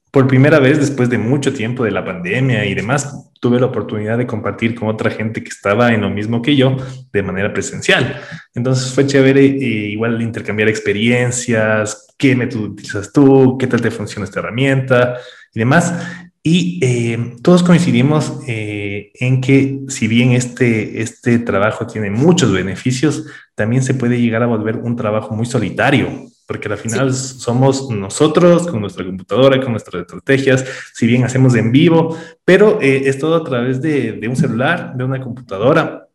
[0.09, 4.17] por primera vez después de mucho tiempo de la pandemia y demás, tuve la oportunidad
[4.17, 6.77] de compartir con otra gente que estaba en lo mismo que yo
[7.13, 8.19] de manera presencial.
[8.55, 14.25] Entonces fue chévere eh, igual intercambiar experiencias, qué método utilizas tú, qué tal te funciona
[14.25, 15.17] esta herramienta
[15.53, 15.93] y demás.
[16.41, 23.27] Y eh, todos coincidimos eh, en que si bien este, este trabajo tiene muchos beneficios,
[23.53, 26.09] también se puede llegar a volver un trabajo muy solitario,
[26.45, 31.71] porque al final somos nosotros con nuestra computadora, con nuestras estrategias, si bien hacemos en
[31.71, 36.07] vivo, pero eh, es todo a través de, de, un celular, de una computadora.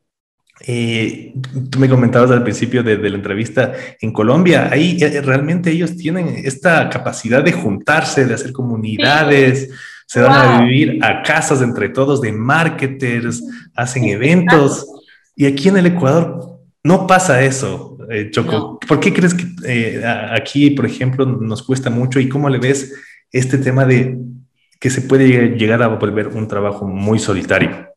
[0.67, 1.33] Eh,
[1.71, 5.97] tú me comentabas al principio de, de, la entrevista en Colombia, ahí eh, realmente ellos
[5.97, 9.71] tienen esta capacidad de juntarse, de hacer comunidades,
[10.11, 13.45] se van a vivir a casas entre todos de marketers,
[13.77, 14.85] hacen eventos.
[15.37, 17.90] Y aquí en el Ecuador no pasa eso.
[18.11, 18.81] Eh, Choco.
[18.81, 22.93] ¿Por qué crees que eh, aquí, por ejemplo, nos cuesta mucho y cómo le ves
[23.31, 24.19] este tema de
[24.81, 27.90] que se puede llegar a volver un trabajo muy solitario?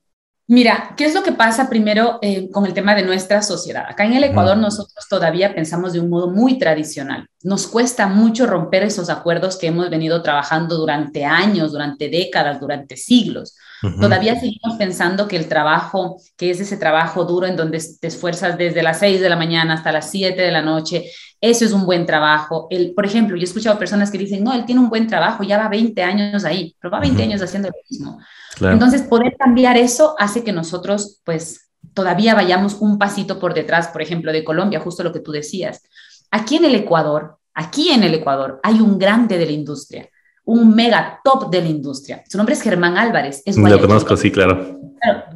[0.48, 3.86] Mira, ¿qué es lo que pasa primero eh, con el tema de nuestra sociedad?
[3.88, 7.28] Acá en el Ecuador nosotros todavía pensamos de un modo muy tradicional.
[7.44, 12.98] Nos cuesta mucho romper esos acuerdos que hemos venido trabajando durante años, durante décadas, durante
[12.98, 13.56] siglos.
[14.00, 18.58] Todavía seguimos pensando que el trabajo, que es ese trabajo duro en donde te esfuerzas
[18.58, 21.12] desde las 6 de la mañana hasta las 7 de la noche,
[21.44, 22.68] eso es un buen trabajo.
[22.70, 25.44] El, por ejemplo, yo he escuchado personas que dicen, no, él tiene un buen trabajo,
[25.44, 28.18] ya va 20 años ahí, pero va 20 años haciendo lo mismo.
[28.62, 34.02] Entonces, poder cambiar eso hace que nosotros, pues, todavía vayamos un pasito por detrás, por
[34.02, 35.82] ejemplo, de Colombia, justo lo que tú decías.
[36.32, 40.10] Aquí en el Ecuador, aquí en el Ecuador, hay un grande de la industria
[40.46, 42.22] un mega top de la industria.
[42.28, 43.42] Su nombre es Germán Álvarez.
[43.46, 44.78] Es Lo conozco, sí, claro.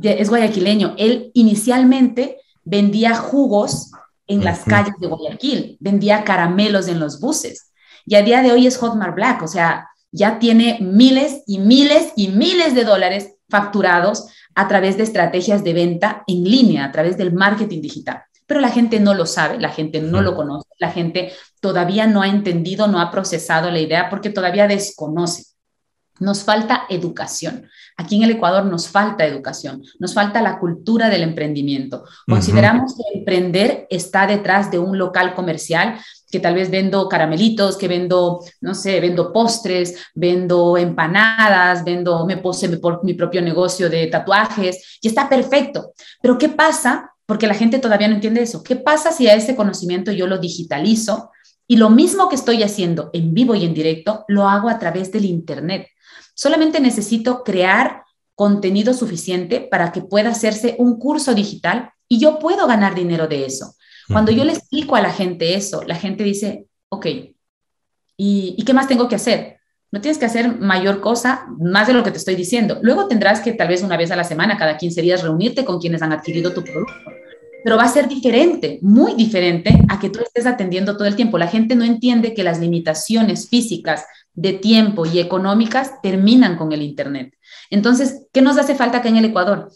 [0.02, 0.96] Es guayaquileño.
[0.98, 3.92] Él inicialmente vendía jugos
[4.28, 7.72] en las calles de Guayaquil, vendía caramelos en los buses.
[8.06, 12.14] Y a día de hoy es Hotmart Black, o sea, ya tiene miles y miles
[12.16, 17.18] y miles de dólares facturados a través de estrategias de venta en línea, a través
[17.18, 20.90] del marketing digital pero la gente no lo sabe, la gente no lo conoce, la
[20.90, 25.44] gente todavía no ha entendido, no ha procesado la idea porque todavía desconoce.
[26.20, 27.68] Nos falta educación.
[27.96, 32.04] Aquí en el Ecuador nos falta educación, nos falta la cultura del emprendimiento.
[32.28, 36.00] Consideramos que emprender está detrás de un local comercial
[36.30, 42.38] que tal vez vendo caramelitos, que vendo, no sé, vendo postres, vendo empanadas, vendo, me
[42.38, 45.94] pose por mi propio negocio de tatuajes y está perfecto.
[46.22, 48.64] Pero ¿qué pasa porque la gente todavía no entiende eso.
[48.64, 51.30] ¿Qué pasa si a ese conocimiento yo lo digitalizo
[51.68, 55.12] y lo mismo que estoy haciendo en vivo y en directo lo hago a través
[55.12, 55.88] del Internet?
[56.38, 58.04] Solamente necesito crear
[58.36, 63.44] contenido suficiente para que pueda hacerse un curso digital y yo puedo ganar dinero de
[63.48, 63.74] eso.
[64.08, 67.34] Cuando yo le explico a la gente eso, la gente dice, ok, ¿y,
[68.56, 69.58] ¿y qué más tengo que hacer?
[69.92, 72.78] No tienes que hacer mayor cosa, más de lo que te estoy diciendo.
[72.84, 75.80] Luego tendrás que tal vez una vez a la semana, cada 15 días, reunirte con
[75.80, 77.17] quienes han adquirido tu producto.
[77.64, 81.38] Pero va a ser diferente, muy diferente a que tú estés atendiendo todo el tiempo.
[81.38, 86.82] La gente no entiende que las limitaciones físicas de tiempo y económicas terminan con el
[86.82, 87.34] Internet.
[87.70, 89.70] Entonces, ¿qué nos hace falta acá en el Ecuador?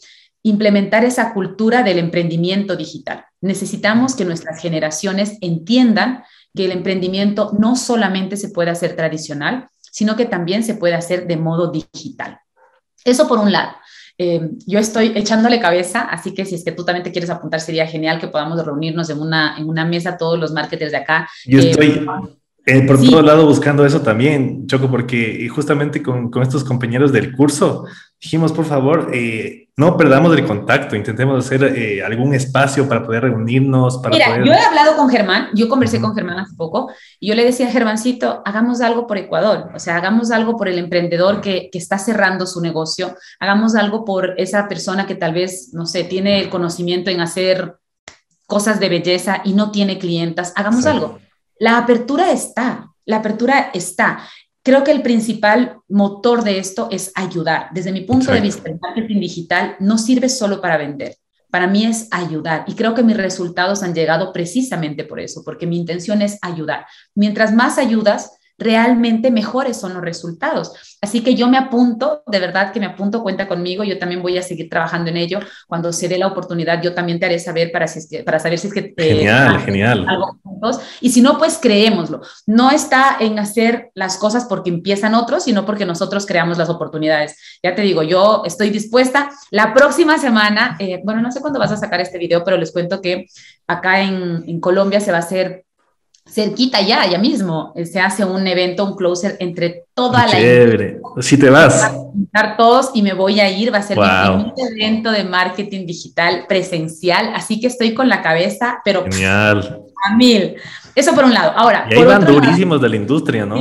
[0.43, 3.25] Implementar esa cultura del emprendimiento digital.
[3.41, 6.23] Necesitamos que nuestras generaciones entiendan
[6.55, 11.27] que el emprendimiento no solamente se puede hacer tradicional, sino que también se puede hacer
[11.27, 12.39] de modo digital.
[13.03, 13.71] Eso por un lado.
[14.23, 17.59] Eh, yo estoy echándole cabeza, así que si es que tú también te quieres apuntar,
[17.59, 21.27] sería genial que podamos reunirnos en una, en una mesa todos los marketers de acá.
[21.43, 22.05] Yo estoy
[22.67, 27.35] eh, por todo lado buscando eso también, Choco, porque justamente con, con estos compañeros del
[27.35, 27.85] curso
[28.21, 33.23] dijimos, por favor, eh, no perdamos el contacto, intentemos hacer eh, algún espacio para poder
[33.23, 33.97] reunirnos.
[33.97, 37.35] Para Mira, yo he hablado con Germán, yo conversé con Germán hace poco y yo
[37.35, 41.41] le decía a Germancito, hagamos algo por Ecuador, o sea, hagamos algo por el emprendedor
[41.41, 45.87] que, que está cerrando su negocio, hagamos algo por esa persona que tal vez, no
[45.87, 47.75] sé, tiene conocimiento en hacer
[48.45, 51.19] cosas de belleza y no tiene clientas, hagamos algo.
[51.57, 54.19] La apertura está, la apertura está.
[54.63, 57.69] Creo que el principal motor de esto es ayudar.
[57.73, 61.15] Desde mi punto de vista, el marketing digital no sirve solo para vender.
[61.49, 65.67] Para mí es ayudar y creo que mis resultados han llegado precisamente por eso, porque
[65.67, 66.85] mi intención es ayudar.
[67.13, 70.97] Mientras más ayudas, realmente mejores son los resultados.
[71.01, 74.37] Así que yo me apunto, de verdad que me apunto, cuenta conmigo, yo también voy
[74.37, 75.39] a seguir trabajando en ello.
[75.67, 77.87] Cuando se dé la oportunidad, yo también te haré saber para,
[78.23, 78.93] para saber si es que...
[78.95, 80.07] Eh, genial, genial.
[81.01, 82.21] Y si no, pues creémoslo.
[82.45, 87.35] No está en hacer las cosas porque empiezan otros, sino porque nosotros creamos las oportunidades.
[87.63, 89.31] Ya te digo, yo estoy dispuesta.
[89.49, 92.71] La próxima semana, eh, bueno, no sé cuándo vas a sacar este video, pero les
[92.71, 93.25] cuento que
[93.65, 95.65] acá en, en Colombia se va a hacer
[96.31, 100.31] cerquita ya, ya mismo, eh, se hace un evento, un closer entre toda la...
[100.31, 101.91] Chévere, si te vas.
[102.33, 106.45] A todos y me voy a ir, va a ser un evento de marketing digital
[106.47, 109.03] presencial, así que estoy con la cabeza, pero...
[109.03, 109.81] Genial.
[110.05, 110.55] A mil.
[110.95, 111.51] Eso por un lado.
[111.55, 111.87] Ahora...
[111.89, 113.57] Y ahí van durísimos de la industria, ¿no?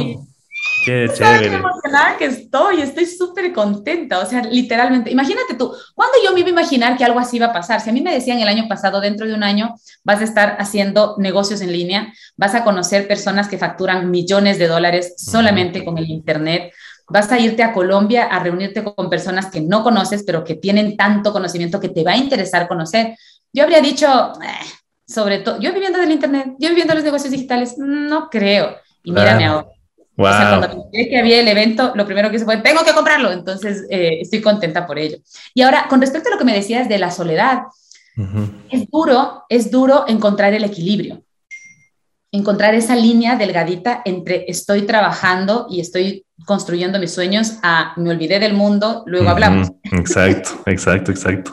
[0.85, 1.51] Qué chévere.
[1.51, 6.41] Qué emocionada que estoy, estoy súper contenta, o sea, literalmente, imagínate tú, ¿cuándo yo me
[6.41, 7.81] iba a imaginar que algo así iba a pasar?
[7.81, 10.57] Si a mí me decían el año pasado, dentro de un año vas a estar
[10.59, 15.99] haciendo negocios en línea, vas a conocer personas que facturan millones de dólares solamente con
[15.99, 16.73] el Internet,
[17.09, 20.97] vas a irte a Colombia a reunirte con personas que no conoces, pero que tienen
[20.97, 23.17] tanto conocimiento que te va a interesar conocer.
[23.53, 24.67] Yo habría dicho, eh,
[25.07, 28.77] sobre todo, yo viviendo del Internet, yo viviendo los negocios digitales, no creo.
[29.03, 29.67] Y mírame ahora
[30.17, 32.93] o sea, cuando vi que había el evento, lo primero que hice fue, tengo que
[32.93, 33.31] comprarlo.
[33.33, 35.19] Entonces, eh, estoy contenta por ello.
[35.55, 37.63] Y ahora, con respecto a lo que me decías de la soledad,
[38.71, 41.23] es duro, es duro encontrar el equilibrio
[42.33, 48.39] encontrar esa línea delgadita entre estoy trabajando y estoy construyendo mis sueños a me olvidé
[48.39, 49.69] del mundo, luego hablamos.
[49.93, 51.53] Exacto, exacto, exacto.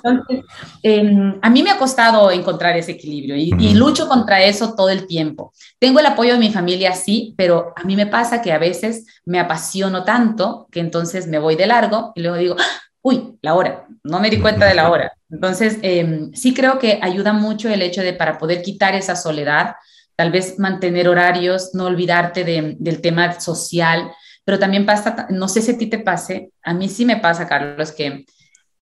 [0.81, 4.89] Em, a mí me ha costado encontrar ese equilibrio y, y, lucho contra eso todo
[4.89, 5.51] el tiempo.
[5.79, 9.05] Tengo el apoyo de mi familia, sí, pero a mí me pasa que a veces
[9.25, 12.81] me apasiono tanto que entonces me voy de largo y luego digo, ¡Ah!
[13.01, 15.13] uy, la hora, no me di cuenta de la hora.
[15.29, 19.75] Entonces, em, sí creo que ayuda mucho el hecho de para poder quitar esa soledad,
[20.17, 24.11] tal vez mantener horarios, no olvidarte del tema social,
[24.43, 27.47] pero también pasa, no sé si a ti te pase, a mí sí me pasa,
[27.47, 28.25] Carlos, que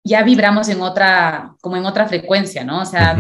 [0.05, 2.83] ya vibramos en otra, como en otra frecuencia, ¿no?
[2.83, 3.17] O sea,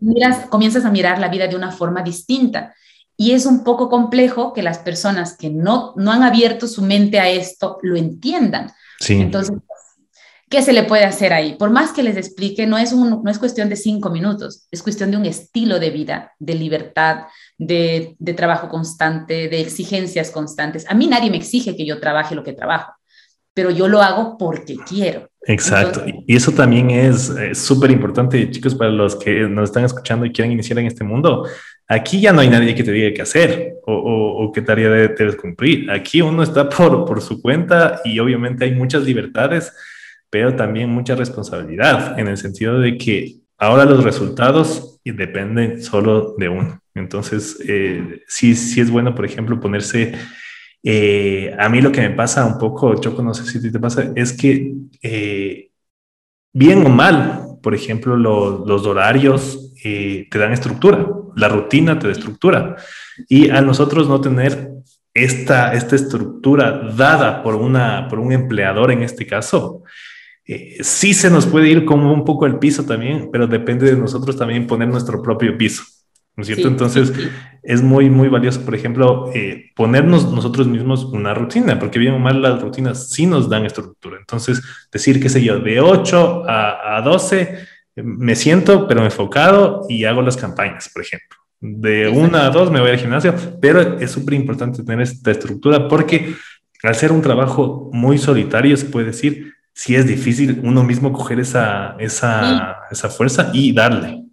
[0.00, 2.72] miras, comienzas a mirar la vida de una forma distinta.
[3.16, 7.18] Y es un poco complejo que las personas que no, no han abierto su mente
[7.18, 8.70] a esto lo entiendan.
[9.00, 9.14] Sí.
[9.14, 9.56] Entonces,
[10.48, 11.56] ¿Qué se le puede hacer ahí?
[11.58, 14.80] Por más que les explique, no es, un, no es cuestión de cinco minutos, es
[14.80, 17.24] cuestión de un estilo de vida, de libertad,
[17.58, 20.88] de, de, trabajo constante, de exigencias constantes.
[20.88, 22.92] A mí nadie me exige que yo trabaje lo que trabajo,
[23.54, 25.28] pero yo lo hago porque quiero.
[25.48, 26.04] Exacto.
[26.06, 30.52] y eso también es súper importante, chicos, para los que nos están escuchando y quieren
[30.52, 31.48] iniciar en este mundo.
[31.88, 34.90] Aquí ya no hay nadie que te diga qué hacer o, o, o qué tarea
[34.90, 35.90] debes cumplir.
[35.90, 39.72] Aquí uno está por, por su cuenta y obviamente hay muchas libertades
[40.36, 46.50] pero también mucha responsabilidad en el sentido de que ahora los resultados dependen solo de
[46.50, 46.78] uno.
[46.94, 50.12] Entonces, eh, sí, sí es bueno, por ejemplo, ponerse...
[50.82, 54.12] Eh, a mí lo que me pasa un poco, Choco, no sé si te pasa,
[54.14, 55.70] es que eh,
[56.52, 62.76] bien o mal, por ejemplo, los horarios te dan estructura, la rutina te da estructura.
[63.26, 64.70] Y a nosotros no tener
[65.16, 69.82] esta, esta estructura dada por, una, por un empleador en este caso,
[70.46, 73.96] eh, sí se nos puede ir como un poco el piso también, pero depende de
[73.96, 75.82] nosotros también poner nuestro propio piso,
[76.36, 76.68] ¿no es cierto?
[76.68, 77.12] Entonces
[77.64, 82.20] es muy, muy valioso, por ejemplo, eh, ponernos nosotros mismos una rutina, porque bien o
[82.20, 84.18] mal las rutinas sí nos dan estructura.
[84.20, 87.58] Entonces, decir, qué sé yo, de 8 a, a 12
[87.96, 91.38] eh, me siento, pero enfocado y hago las campañas, por ejemplo.
[91.58, 95.88] De 1 a 2 me voy al gimnasio, pero es súper importante tener esta estructura
[95.88, 96.36] porque
[96.84, 101.38] al ser un trabajo muy solitario, se puede decir, sí es difícil uno mismo coger
[101.38, 104.24] esa, esa, esa fuerza y darle.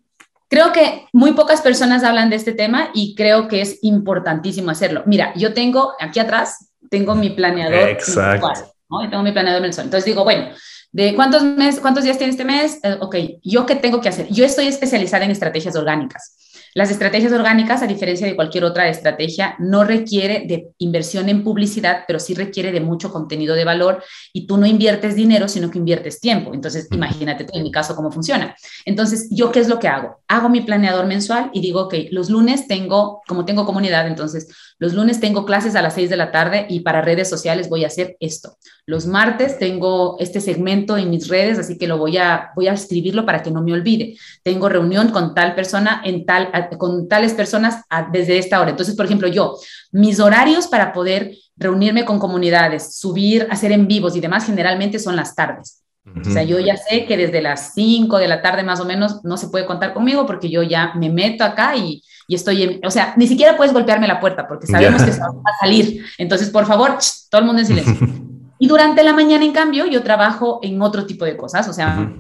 [0.47, 5.03] Creo que muy pocas personas hablan de este tema y creo que es importantísimo hacerlo.
[5.05, 7.89] Mira, yo tengo aquí atrás, tengo mi planeador.
[7.89, 8.53] Exacto.
[8.89, 9.09] ¿no?
[9.09, 9.87] Tengo mi planeador mensual.
[9.87, 10.47] Entonces digo, bueno,
[10.93, 12.79] ¿de cuántos, mes, cuántos días tiene este mes?
[12.81, 14.27] Eh, ok, ¿yo qué tengo que hacer?
[14.29, 16.37] Yo estoy especializada en estrategias orgánicas.
[16.75, 22.03] Las estrategias orgánicas, a diferencia de cualquier otra estrategia, no requiere de inversión en publicidad,
[22.07, 25.77] pero sí requiere de mucho contenido de valor y tú no inviertes dinero, sino que
[25.77, 26.53] inviertes tiempo.
[26.53, 28.55] Entonces, imagínate en mi caso cómo funciona.
[28.85, 30.21] Entonces, ¿yo qué es lo que hago?
[30.27, 34.47] Hago mi planeador mensual y digo, ok, los lunes tengo, como tengo comunidad, entonces,
[34.79, 37.83] los lunes tengo clases a las 6 de la tarde y para redes sociales voy
[37.83, 38.57] a hacer esto.
[38.85, 42.73] Los martes tengo este segmento en mis redes, así que lo voy a, voy a
[42.73, 44.17] escribirlo para que no me olvide.
[44.43, 48.71] Tengo reunión con tal persona en tal, con tales personas desde esta hora.
[48.71, 49.57] Entonces, por ejemplo, yo,
[49.91, 55.15] mis horarios para poder reunirme con comunidades, subir, hacer en vivos y demás, generalmente son
[55.15, 55.83] las tardes.
[56.05, 59.23] O sea, yo ya sé que desde las 5 de la tarde más o menos
[59.23, 62.85] no se puede contar conmigo porque yo ya me meto acá y, y estoy, en,
[62.85, 66.03] o sea, ni siquiera puedes golpearme la puerta porque sabemos que se va a salir.
[66.17, 66.97] Entonces, por favor,
[67.29, 67.95] todo el mundo en silencio.
[68.59, 72.11] y durante la mañana, en cambio, yo trabajo en otro tipo de cosas, o sea,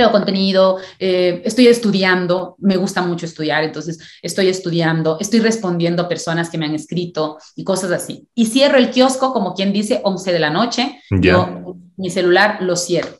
[0.00, 6.08] creo contenido, eh, estoy estudiando, me gusta mucho estudiar, entonces estoy estudiando, estoy respondiendo a
[6.08, 8.26] personas que me han escrito y cosas así.
[8.34, 12.76] Y cierro el kiosco, como quien dice, 11 de la noche, yo mi celular lo
[12.76, 13.10] cierro.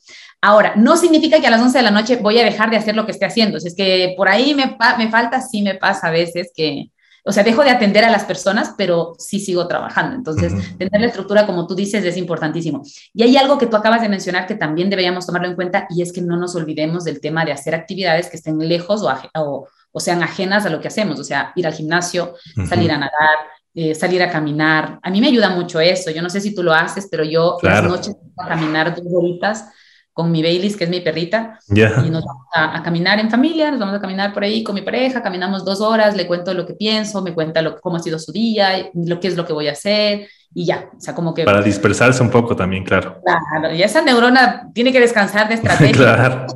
[0.40, 2.96] Ahora, no significa que a las 11 de la noche voy a dejar de hacer
[2.96, 3.60] lo que esté haciendo.
[3.60, 6.86] Si es que por ahí me, me falta, sí me pasa a veces que,
[7.24, 10.16] o sea, dejo de atender a las personas, pero sí sigo trabajando.
[10.16, 12.82] Entonces, tener la estructura, como tú dices, es importantísimo.
[13.12, 16.02] Y hay algo que tú acabas de mencionar que también deberíamos tomarlo en cuenta y
[16.02, 20.00] es que no nos olvidemos del tema de hacer actividades que estén lejos o, o,
[20.00, 21.20] sean ajenas a lo que hacemos.
[21.20, 22.34] O sea, ir al gimnasio,
[22.68, 23.38] salir a nadar,
[23.74, 24.98] eh, salir a caminar.
[25.02, 26.10] A mí me ayuda mucho eso.
[26.10, 29.66] Yo no sé si tú lo haces, pero yo las noches a caminar dos horitas
[30.12, 33.80] con mi Baileys, que es mi perrita, y nos vamos a, caminar en familia, nos
[33.80, 36.74] vamos a caminar por ahí con mi pareja, caminamos dos horas, le cuento lo que
[36.74, 39.68] pienso, me cuenta lo, cómo ha sido su día, lo que es lo que voy
[39.68, 41.44] a hacer, y ya, o sea, como que...
[41.44, 43.20] Para dispersarse un poco también, claro.
[43.22, 45.92] Claro, y esa neurona tiene que descansar de estrategia.
[45.94, 46.46] claro.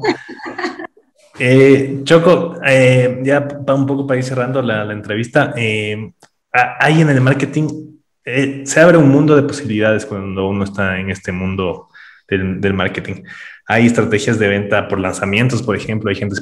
[1.39, 6.13] Eh, Choco, eh, ya un poco para ir cerrando la, entrevista, eh,
[6.53, 7.69] hay en el marketing,
[8.65, 11.89] se abre un mundo de posibilidades cuando uno está en este mundo
[12.39, 13.23] del, del marketing.
[13.67, 16.37] Hay estrategias de venta por lanzamientos, por ejemplo, hay gente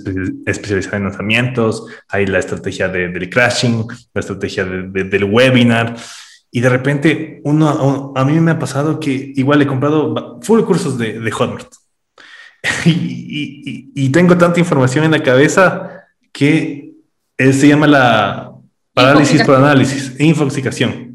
[0.46, 5.96] especializada en lanzamientos, hay la estrategia del crashing, la estrategia del webinar.
[6.50, 10.98] Y de repente, uno, a mí me ha pasado que igual he comprado full cursos
[10.98, 11.72] de, de Hotmart.
[12.84, 16.92] y, y, tengo tanta información en la cabeza que
[17.36, 18.52] se llama la
[18.94, 21.11] parálisis por análisis, infoxicación.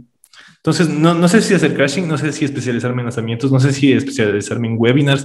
[0.68, 3.72] Entonces, no, no sé si hacer crashing, no sé si especializarme en lanzamientos, no sé
[3.72, 5.24] si especializarme en webinars.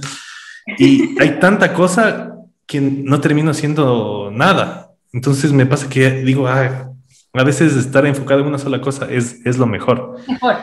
[0.79, 4.93] Y hay tanta cosa que no termino haciendo nada.
[5.11, 6.89] Entonces me pasa que digo, ah,
[7.33, 10.17] a veces estar enfocado en una sola cosa es, es lo mejor.
[10.29, 10.55] Mejor.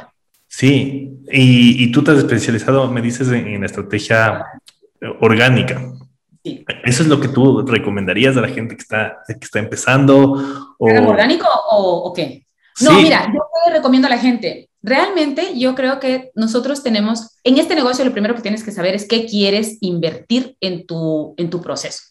[0.48, 4.46] Sí, y, y, tú te has especializado, me dices, en, estrategia
[5.20, 5.92] orgánica.
[6.42, 6.64] Sí.
[6.84, 10.74] ¿Eso es lo que tú recomendarías a la gente que está, que está empezando?
[10.78, 10.86] O...
[10.86, 12.46] ¿Orgánico o, o qué?
[12.80, 17.74] No, mira, yo recomiendo a la gente, realmente yo creo que nosotros tenemos, en este
[17.74, 21.60] negocio lo primero que tienes que saber es qué quieres invertir en tu, en tu
[21.60, 22.02] proceso.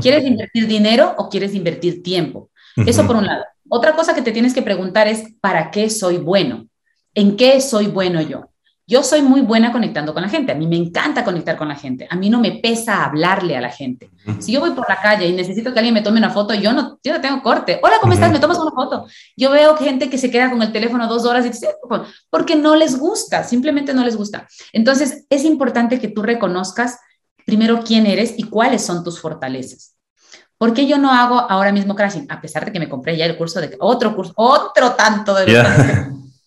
[0.00, 2.50] ¿Quieres invertir dinero o quieres invertir tiempo?
[2.86, 3.44] Eso por un lado.
[3.68, 6.66] Otra cosa que te tienes que preguntar es, ¿para qué soy bueno?
[7.14, 8.48] ¿En qué soy bueno yo?
[8.90, 11.74] Yo soy muy buena conectando con la gente, a mí me encanta conectar con la
[11.74, 14.08] gente, a mí no me pesa hablarle a la gente.
[14.38, 16.72] Si yo voy por la calle y necesito que alguien me tome una foto, yo
[16.72, 17.80] no, yo no tengo corte.
[17.82, 18.32] Hola, ¿cómo estás?
[18.32, 19.06] ¿Me tomas una foto?
[19.36, 21.68] Yo veo gente que se queda con el teléfono dos horas y dice,
[22.30, 24.48] porque no les gusta, simplemente no les gusta.
[24.72, 26.98] Entonces, es importante que tú reconozcas
[27.44, 29.96] primero quién eres y cuáles son tus fortalezas.
[30.56, 32.26] ¿Por qué yo no hago ahora mismo crashing?
[32.30, 35.44] A pesar de que me compré ya el curso de otro curso, otro tanto de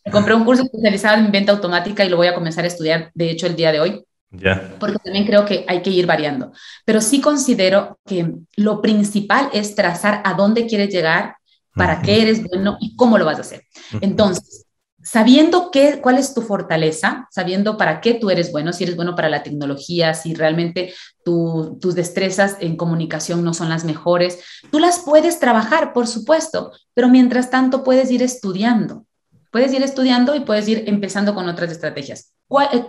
[0.06, 3.12] me compré un curso especializado en venta automática y lo voy a comenzar a estudiar,
[3.14, 4.04] de hecho, el día de hoy.
[4.32, 4.76] Ya.
[4.80, 6.54] Porque también creo que hay que ir variando.
[6.86, 11.36] Pero sí considero que lo principal es trazar a dónde quieres llegar,
[11.74, 13.64] para qué eres bueno y cómo lo vas a hacer.
[14.02, 14.66] Entonces,
[15.04, 19.16] sabiendo qué, cuál es tu fortaleza, sabiendo para qué tú eres bueno, si eres bueno
[19.16, 20.94] para la tecnología, si realmente
[21.24, 24.40] tus destrezas en comunicación no son las mejores,
[24.72, 29.06] tú las puedes trabajar, por supuesto, pero mientras tanto puedes ir estudiando.
[29.52, 32.34] Puedes ir estudiando y puedes ir empezando con otras estrategias.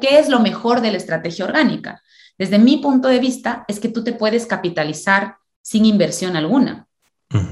[0.01, 2.03] ¿Qué es lo mejor de la estrategia orgánica?
[2.39, 6.87] Desde mi punto de vista, es que tú te puedes capitalizar sin inversión alguna.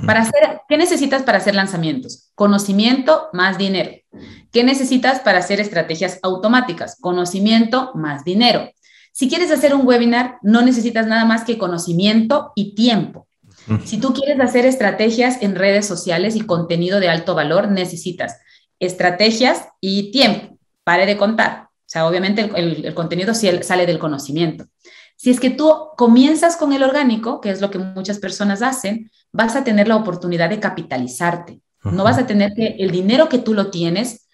[0.07, 2.31] Para hacer, ¿Qué necesitas para hacer lanzamientos?
[2.37, 3.91] Conocimiento más dinero.
[4.53, 6.97] ¿Qué necesitas para hacer estrategias automáticas?
[7.01, 8.71] Conocimiento más dinero.
[9.11, 13.27] Si quieres hacer un webinar, no necesitas nada más que conocimiento y tiempo.
[13.85, 18.37] Si tú quieres hacer estrategias en redes sociales y contenido de alto valor, necesitas
[18.81, 20.59] estrategias y tiempo.
[20.83, 21.69] Pare de contar.
[21.69, 24.65] O sea, obviamente el, contenido sale del conocimiento.
[25.17, 29.11] Si es que tú comienzas con el orgánico, que es lo que muchas personas hacen,
[29.33, 31.61] vas a tener la oportunidad de capitalizarte.
[31.83, 34.29] No vas a tener que el dinero que tú lo tienes,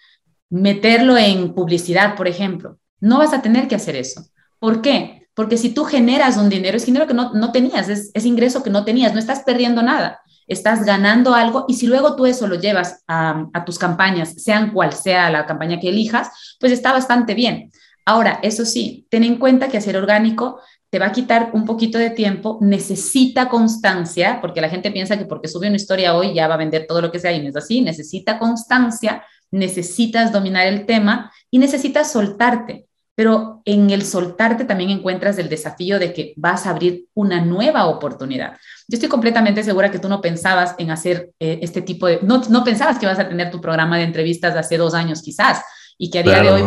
[0.49, 2.77] meterlo en publicidad, por ejemplo.
[2.99, 4.25] No vas a tener que hacer eso.
[4.59, 5.27] ¿Por qué?
[5.33, 8.63] Porque si tú generas un dinero, es dinero que no, no tenías, es, es ingreso
[8.63, 12.47] que no tenías, no estás perdiendo nada estás ganando algo y si luego tú eso
[12.47, 17.33] lo llevas a, tus campañas, sean cual sea la campaña que elijas, pues está bastante
[17.33, 17.71] bien.
[18.05, 21.97] Ahora, eso sí, ten en cuenta que hacer orgánico te va a quitar un poquito
[21.97, 26.47] de tiempo, necesita constancia, porque la gente piensa que porque sube una historia hoy ya
[26.47, 30.67] va a vender todo lo que sea y no es así, necesita constancia, necesitas dominar
[30.67, 32.86] el tema y necesitas soltarte.
[33.17, 37.87] Pero en el soltarte también encuentras el desafío de que vas a abrir una nueva
[37.87, 38.57] oportunidad.
[38.87, 42.43] Yo estoy completamente segura que tú no pensabas en hacer eh, este tipo de, no,
[42.47, 45.63] no pensabas que vas a tener tu programa de entrevistas hace dos años quizás
[45.97, 46.63] y que a día de hoy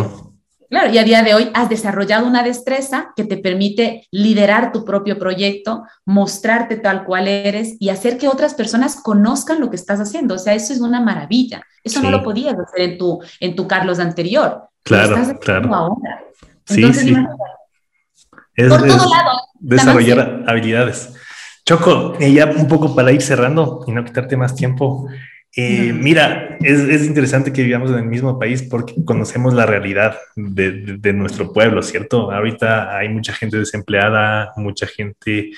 [0.68, 4.84] Claro, y a día de hoy has desarrollado una destreza que te permite liderar tu
[4.84, 9.98] propio proyecto, mostrarte tal cual eres y hacer que otras personas conozcan lo que estás
[9.98, 10.36] haciendo.
[10.36, 11.62] O sea, eso es una maravilla.
[11.82, 14.68] Eso no lo podías hacer en tu, en tu Carlos anterior.
[14.84, 15.74] Claro, claro.
[15.74, 16.29] Ahora.
[16.70, 17.16] Entonces, sí,
[18.56, 19.30] Es, por todo lado.
[19.60, 21.14] Desarrollar habilidades.
[21.64, 25.08] Choco, ya un poco para ir cerrando y no quitarte más tiempo,
[25.56, 31.12] eh, mira, es, interesante que vivamos en el mismo país porque conocemos la realidad de,
[31.12, 32.30] nuestro pueblo, ¿cierto?
[32.30, 35.50] Ahorita hay mucha gente desempleada, mucha gente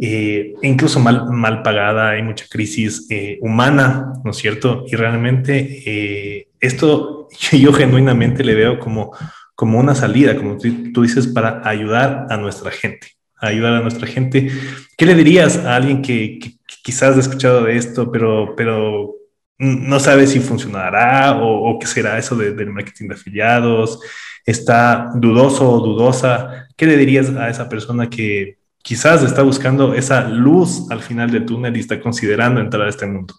[0.00, 4.84] eh, incluso mal, mal pagada, hay mucha crisis eh, humana, ¿no es cierto?
[4.88, 9.12] Y realmente esto yo, genuinamente le veo como,
[9.58, 13.08] como una salida, como tú, dices, para ayudar a nuestra gente,
[13.40, 14.52] ayudar a nuestra gente.
[14.96, 16.52] ¿Qué le dirías a alguien que, que
[16.84, 19.16] quizás ha escuchado de esto, pero, pero
[19.58, 23.98] no sabe si funcionará o, qué será eso del marketing de afiliados,
[24.46, 30.28] está dudoso o dudosa, ¿qué le dirías a esa persona que quizás está buscando esa
[30.28, 33.34] luz al final del túnel y está considerando entrar a este mundo?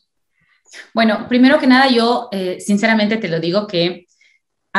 [0.93, 4.09] Bueno, primero que nada, yo eh, sinceramente te lo digo que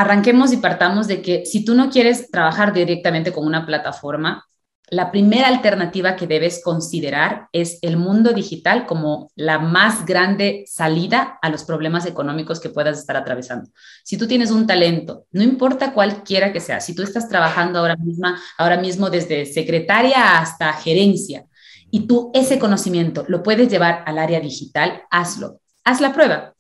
[0.01, 4.47] arranquemos y partamos de que si tú no quieres trabajar directamente con una plataforma,
[4.89, 11.39] la primera alternativa que debes considerar es el mundo digital como la más grande salida
[11.43, 13.71] a los problemas económicos que puedas estar atravesando.
[14.03, 17.95] Si tú tienes un talento, no importa cualquiera que sea, si tú estás trabajando ahora,
[17.97, 21.45] misma, ahora mismo desde secretaria hasta gerencia
[21.91, 25.61] y tú ese conocimiento lo puedes llevar al área digital, hazlo.
[25.85, 26.55] Haz la prueba.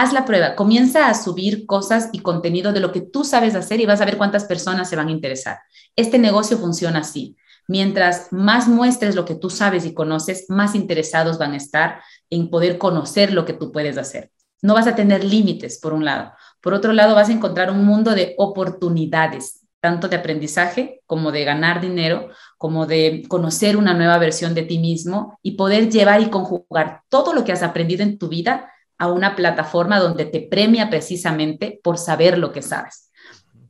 [0.00, 3.80] Haz la prueba, comienza a subir cosas y contenido de lo que tú sabes hacer
[3.80, 5.58] y vas a ver cuántas personas se van a interesar.
[5.94, 7.36] Este negocio funciona así.
[7.68, 12.48] Mientras más muestres lo que tú sabes y conoces, más interesados van a estar en
[12.48, 14.30] poder conocer lo que tú puedes hacer.
[14.62, 16.32] No vas a tener límites, por un lado.
[16.62, 21.44] Por otro lado, vas a encontrar un mundo de oportunidades, tanto de aprendizaje como de
[21.44, 26.30] ganar dinero, como de conocer una nueva versión de ti mismo y poder llevar y
[26.30, 28.70] conjugar todo lo que has aprendido en tu vida
[29.00, 33.10] a una plataforma donde te premia precisamente por saber lo que sabes.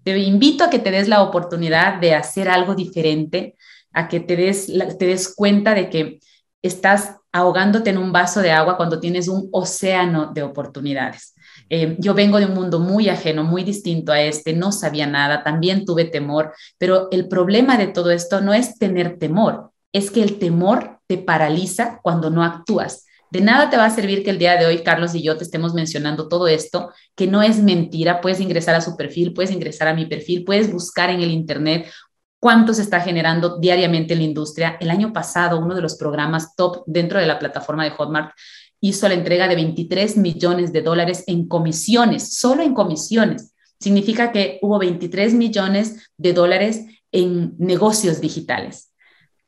[0.03, 3.55] Te invito a que te des la oportunidad de hacer algo diferente,
[3.93, 4.67] a que te des,
[4.99, 6.19] te des cuenta de que
[6.63, 11.35] estás ahogándote en un vaso de agua cuando tienes un océano de oportunidades.
[11.69, 15.45] Eh, yo vengo de un mundo muy ajeno, muy distinto a este, no sabía nada,
[15.45, 20.25] también tuve temor, pero el problema de todo esto no es tener temor, es que
[20.25, 23.07] el temor te paraliza cuando no actúas.
[23.31, 25.45] De nada te va a servir que el día de hoy Carlos y yo te
[25.45, 28.21] estemos mencionando todo esto, que no es mentira.
[28.21, 31.89] Puedes ingresar a su perfil, puedes ingresar a mi perfil, puedes buscar en el Internet
[32.41, 34.77] cuánto se está generando diariamente en la industria.
[34.81, 38.33] El año pasado, uno de los programas top dentro de la plataforma de Hotmart
[38.81, 43.55] hizo la entrega de 23 millones de dólares en comisiones, solo en comisiones.
[43.79, 48.90] Significa que hubo 23 millones de dólares en negocios digitales.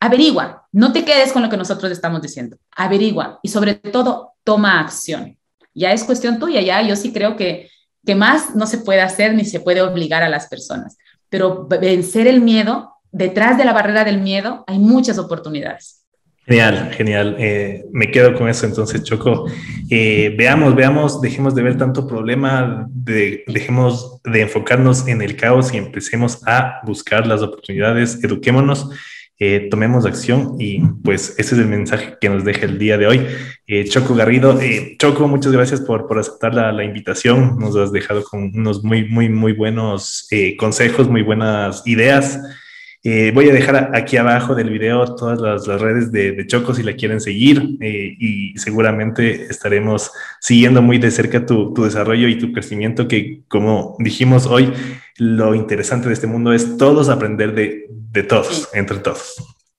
[0.05, 2.57] Averigua, no te quedes con lo que nosotros estamos diciendo.
[2.77, 5.37] Averigua y sobre todo toma acción.
[5.75, 7.71] Ya es cuestión tuya, ya yo sí creo que,
[8.05, 10.97] que más no se puede hacer ni se puede obligar a las personas
[11.33, 16.05] pero vencer el miedo, detrás de la barrera del miedo hay muchas oportunidades.
[16.45, 17.37] Genial, genial.
[17.39, 19.47] Eh, me quedo con eso entonces, Choco.
[19.89, 25.79] Eh, veamos, veamos, dejemos de ver tanto problema, dejemos de enfocarnos en el caos y
[25.79, 28.91] empecemos a buscar las oportunidades, eduquémonos
[29.45, 33.09] eh, tomemos acción y pues ese es el mensaje que nos deja el día de
[33.09, 33.27] hoy.
[33.67, 37.91] Eh, Choco Garrido, eh, Choco, muchas gracias por, por aceptar la, la, invitación, nos has
[37.91, 40.29] dejado con unos muy, muy, muy buenos
[40.61, 42.39] consejos, muy buenas ideas.
[43.05, 46.83] Voy a dejar aquí abajo del video todas las, las redes de, de, Choco si
[46.83, 52.53] la quieren seguir y seguramente estaremos siguiendo muy de cerca tu, tu desarrollo y tu
[52.53, 54.73] crecimiento que como dijimos hoy,
[55.19, 59.37] lo interesante de este mundo es todos aprender de, de todos, entre todos.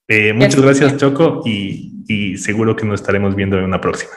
[0.08, 4.12] Eh, muchas gracias, Choco, y, y, seguro que nos estaremos viendo en una próxima.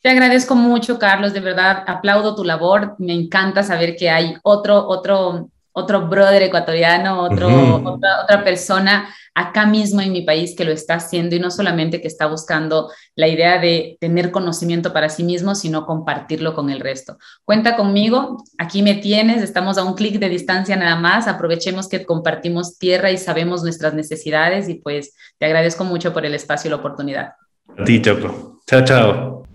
[0.00, 4.86] Te agradezco mucho, Carlos, de verdad, aplaudo tu labor, me encanta saber que hay otro,
[4.86, 10.72] otro, otro brother ecuatoriano, otro, otra, otra persona acá mismo en mi país que lo
[10.72, 15.24] está haciendo y no solamente que está buscando la idea de tener conocimiento para sí
[15.24, 17.16] mismo, sino compartirlo con el resto.
[17.44, 22.04] Cuenta conmigo, aquí me tienes, estamos a un clic de distancia nada más, aprovechemos que
[22.04, 26.70] compartimos tierra y sabemos nuestras necesidades y pues te agradezco mucho por el espacio y
[26.70, 27.32] la oportunidad.
[27.78, 28.60] A ti, Choco.
[28.66, 29.51] Chao, chao.